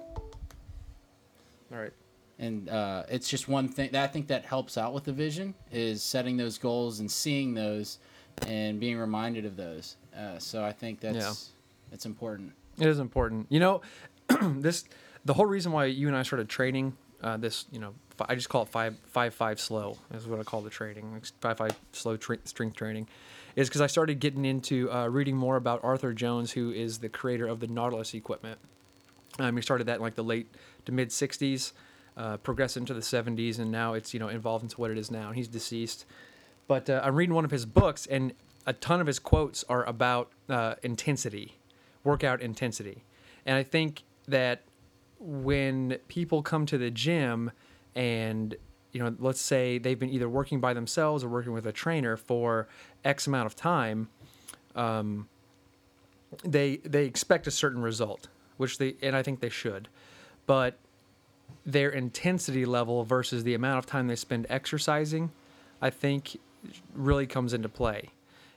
All 1.73 1.79
right. 1.79 1.93
and 2.39 2.69
uh, 2.69 3.05
it's 3.09 3.29
just 3.29 3.49
one 3.49 3.69
thing 3.69 3.91
that 3.93 4.03
I 4.03 4.07
think 4.13 4.27
that 4.29 4.45
helps 4.45 4.77
out 4.77 4.93
with 4.93 5.05
the 5.05 5.13
vision 5.13 5.55
is 5.71 6.03
setting 6.03 6.37
those 6.37 6.59
goals 6.59 7.01
and 7.01 7.11
seeing 7.11 7.55
those 7.55 7.99
and 8.47 8.81
being 8.81 8.99
reminded 8.99 9.45
of 9.45 9.57
those. 9.57 9.97
Uh, 10.17 10.39
so 10.39 10.65
I 10.65 10.73
think 10.73 11.01
that's 11.01 11.17
Yeah. 11.17 11.33
that's 11.91 12.07
important. 12.07 12.53
It 12.79 12.87
is 12.89 12.99
important. 12.99 13.47
You 13.51 13.61
know, 13.61 13.83
this 14.43 14.85
the 15.25 15.35
whole 15.35 15.47
reason 15.47 15.71
why 15.73 15.85
you 15.87 16.09
and 16.09 16.17
I 16.17 16.23
started 16.23 16.49
training 16.49 16.97
uh, 17.23 17.37
this. 17.37 17.67
You 17.71 17.79
know, 17.79 17.95
fi- 18.17 18.27
I 18.31 18.35
just 18.35 18.49
call 18.49 18.63
it 18.63 18.69
five 18.69 18.97
five 19.07 19.33
five 19.35 19.61
slow 19.61 19.97
is 20.13 20.27
what 20.27 20.41
I 20.41 20.43
call 20.43 20.61
the 20.63 20.71
training. 20.71 21.13
Like 21.13 21.27
five 21.41 21.57
five 21.59 21.79
slow 21.93 22.17
tra- 22.17 22.39
strength 22.45 22.75
training, 22.77 23.07
is 23.57 23.69
because 23.69 23.81
I 23.81 23.87
started 23.87 24.21
getting 24.21 24.45
into 24.45 24.91
uh, 24.93 25.09
reading 25.09 25.37
more 25.37 25.57
about 25.57 25.83
Arthur 25.83 26.13
Jones, 26.13 26.53
who 26.53 26.71
is 26.71 26.99
the 26.99 27.09
creator 27.09 27.47
of 27.47 27.61
the 27.61 27.67
Nautilus 27.67 28.15
equipment. 28.15 28.59
Um, 29.39 29.57
he 29.57 29.63
started 29.63 29.85
that 29.85 29.97
in 29.97 30.01
like 30.01 30.15
the 30.15 30.25
late 30.25 30.55
to 30.87 30.93
mid 30.93 31.09
'60s, 31.11 31.73
uh, 32.17 32.37
progressed 32.39 32.77
into 32.77 32.95
the 32.95 33.01
'70s, 33.01 33.59
and 33.59 33.71
now 33.71 33.95
it's 33.95 34.13
you 34.13 34.21
know 34.21 34.29
evolved 34.29 34.65
into 34.65 34.81
what 34.81 34.91
it 34.91 34.99
is 34.99 35.11
now. 35.11 35.29
And 35.29 35.37
he's 35.37 35.49
deceased, 35.49 36.05
but 36.69 36.89
uh, 36.91 37.01
I'm 37.05 37.15
reading 37.15 37.35
one 37.35 37.45
of 37.45 37.51
his 37.51 37.67
books, 37.67 38.07
and 38.07 38.33
a 38.67 38.73
ton 38.73 39.01
of 39.01 39.07
his 39.07 39.19
quotes 39.19 39.65
are 39.69 39.85
about 39.85 40.31
uh, 40.49 40.75
intensity, 40.83 41.59
workout 42.05 42.41
intensity, 42.41 43.05
and 43.47 43.57
I 43.57 43.63
think 43.63 44.03
that 44.29 44.63
when 45.19 45.99
people 46.09 46.43
come 46.43 46.67
to 46.67 46.79
the 46.79 46.91
gym 46.91 47.51
and 47.95 48.57
you 48.93 49.03
know 49.03 49.15
let's 49.19 49.41
say 49.41 49.79
they've 49.79 49.99
been 49.99 50.11
either 50.11 50.29
working 50.29 50.61
by 50.61 50.75
themselves 50.75 51.23
or 51.25 51.29
working 51.29 51.53
with 51.53 51.67
a 51.67 51.73
trainer 51.73 52.17
for 52.17 52.69
x 53.05 53.27
amount 53.27 53.47
of 53.47 53.57
time 53.57 54.09
um, 54.75 55.29
they 56.45 56.77
they 56.79 57.05
expect 57.05 57.47
a 57.47 57.51
certain 57.51 57.83
result 57.83 58.29
which 58.57 58.79
they 58.79 58.95
and 59.03 59.17
i 59.17 59.23
think 59.23 59.41
they 59.41 59.49
should 59.49 59.89
but 60.47 60.79
their 61.67 61.91
intensity 61.91 62.65
level 62.65 63.05
versus 63.05 63.45
the 63.45 63.55
amount 63.55 63.79
of 63.79 63.87
time 63.87 64.07
they 64.07 64.17
spend 64.17 64.47
exercising 64.49 65.31
i 65.81 65.91
think 65.91 66.39
really 66.95 67.27
comes 67.27 67.53
into 67.53 67.69
play 67.69 68.11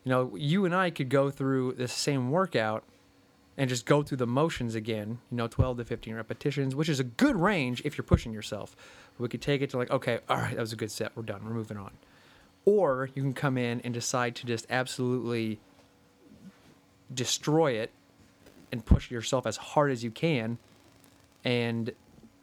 you 0.04 0.10
know 0.10 0.36
you 0.36 0.66
and 0.66 0.76
i 0.76 0.90
could 0.90 1.10
go 1.10 1.30
through 1.30 1.74
the 1.74 1.88
same 1.88 2.30
workout 2.32 2.84
and 3.58 3.70
just 3.70 3.86
go 3.86 4.02
through 4.02 4.18
the 4.18 4.28
motions 4.28 4.76
again, 4.76 5.20
you 5.30 5.38
know, 5.38 5.48
12 5.48 5.78
to 5.78 5.86
15 5.86 6.16
repetitions, 6.16 6.76
which 6.76 6.90
is 6.90 7.00
a 7.00 7.04
good 7.04 7.36
range 7.36 7.82
if 7.86 7.98
you're 7.98 8.04
pushing 8.04 8.34
yourself. 8.34 8.76
We 9.20 9.28
could 9.28 9.42
take 9.42 9.62
it 9.62 9.70
to 9.72 9.78
like, 9.78 9.92
okay, 9.92 10.20
all 10.28 10.38
right, 10.38 10.56
that 10.56 10.62
was 10.62 10.74
a 10.74 10.76
good 10.76 10.92
set. 10.92 11.16
We're 11.16 11.24
done. 11.24 11.42
We're 11.46 11.54
moving 11.54 11.78
on. 11.78 11.92
Or 12.66 13.10
you 13.14 13.22
can 13.22 13.34
come 13.34 13.58
in 13.58 13.82
and 13.82 13.94
decide 13.94 14.36
to 14.38 14.46
just 14.46 14.66
absolutely 14.70 15.60
destroy 17.14 17.74
it 17.74 17.92
and 18.72 18.86
push 18.86 19.12
yourself 19.12 19.46
as 19.46 19.58
hard 19.58 19.92
as 19.92 20.04
you 20.04 20.12
can. 20.12 20.58
And 21.44 21.94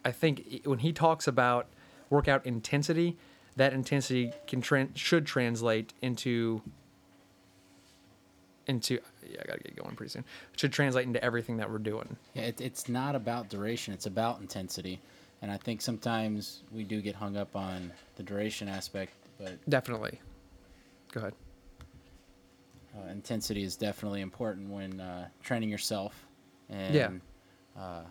I 0.04 0.12
think 0.12 0.62
when 0.64 0.78
he 0.78 0.92
talks 0.92 1.26
about 1.26 1.66
workout 2.08 2.46
intensity, 2.46 3.16
that 3.56 3.72
intensity 3.72 4.32
can 4.46 4.62
tran 4.62 4.96
should 4.96 5.26
translate 5.26 5.92
into 6.00 6.62
into 8.66 9.00
yeah, 9.28 9.40
I 9.42 9.46
gotta 9.46 9.60
get 9.60 9.76
going 9.76 9.96
pretty 9.96 10.10
soon. 10.10 10.24
Should 10.56 10.72
translate 10.72 11.06
into 11.06 11.22
everything 11.22 11.56
that 11.58 11.70
we're 11.70 11.78
doing. 11.78 12.16
Yeah, 12.34 12.42
it, 12.44 12.60
it's 12.60 12.88
not 12.88 13.14
about 13.14 13.48
duration; 13.48 13.92
it's 13.92 14.06
about 14.06 14.40
intensity. 14.40 15.00
And 15.42 15.50
I 15.50 15.56
think 15.56 15.80
sometimes 15.80 16.62
we 16.70 16.84
do 16.84 17.00
get 17.00 17.14
hung 17.14 17.36
up 17.36 17.56
on 17.56 17.92
the 18.16 18.22
duration 18.22 18.68
aspect, 18.68 19.12
but 19.38 19.52
Definitely. 19.70 20.20
Go 21.12 21.20
ahead. 21.20 21.34
uh, 22.96 23.10
intensity 23.10 23.62
is 23.62 23.76
definitely 23.76 24.20
important 24.20 24.68
when 24.70 25.00
uh, 25.00 25.28
training 25.42 25.68
yourself 25.70 26.26
and 26.68 26.94
Yeah. 26.94 27.10
uh, 27.80 28.02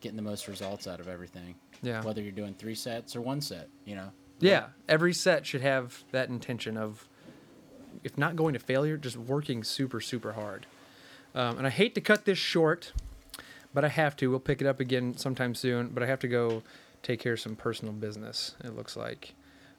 getting 0.00 0.16
the 0.16 0.22
most 0.22 0.48
results 0.48 0.86
out 0.86 1.00
of 1.00 1.08
everything. 1.08 1.54
Yeah. 1.82 2.02
Whether 2.02 2.20
you're 2.22 2.32
doing 2.32 2.54
three 2.54 2.74
sets 2.74 3.16
or 3.16 3.20
one 3.20 3.40
set, 3.40 3.68
you 3.84 3.94
know. 3.94 4.10
Yeah, 4.38 4.66
every 4.88 5.14
set 5.14 5.46
should 5.46 5.62
have 5.62 6.04
that 6.12 6.28
intention 6.28 6.76
of, 6.76 7.08
if 8.04 8.18
not 8.18 8.36
going 8.36 8.52
to 8.52 8.58
failure, 8.58 8.98
just 8.98 9.16
working 9.16 9.64
super, 9.64 10.00
super 10.00 10.34
hard. 10.34 10.66
Um, 11.34 11.56
and 11.58 11.66
I 11.66 11.70
hate 11.70 11.94
to 11.94 12.00
cut 12.02 12.26
this 12.26 12.36
short, 12.38 12.92
but 13.76 13.84
I 13.84 13.88
have 13.88 14.16
to. 14.16 14.30
We'll 14.30 14.40
pick 14.40 14.62
it 14.62 14.66
up 14.66 14.80
again 14.80 15.18
sometime 15.18 15.54
soon, 15.54 15.88
but 15.88 16.02
I 16.02 16.06
have 16.06 16.20
to 16.20 16.28
go 16.28 16.62
take 17.02 17.20
care 17.20 17.34
of 17.34 17.40
some 17.40 17.54
personal 17.56 17.92
business, 17.92 18.54
it 18.64 18.74
looks 18.74 18.96
like. 18.96 19.34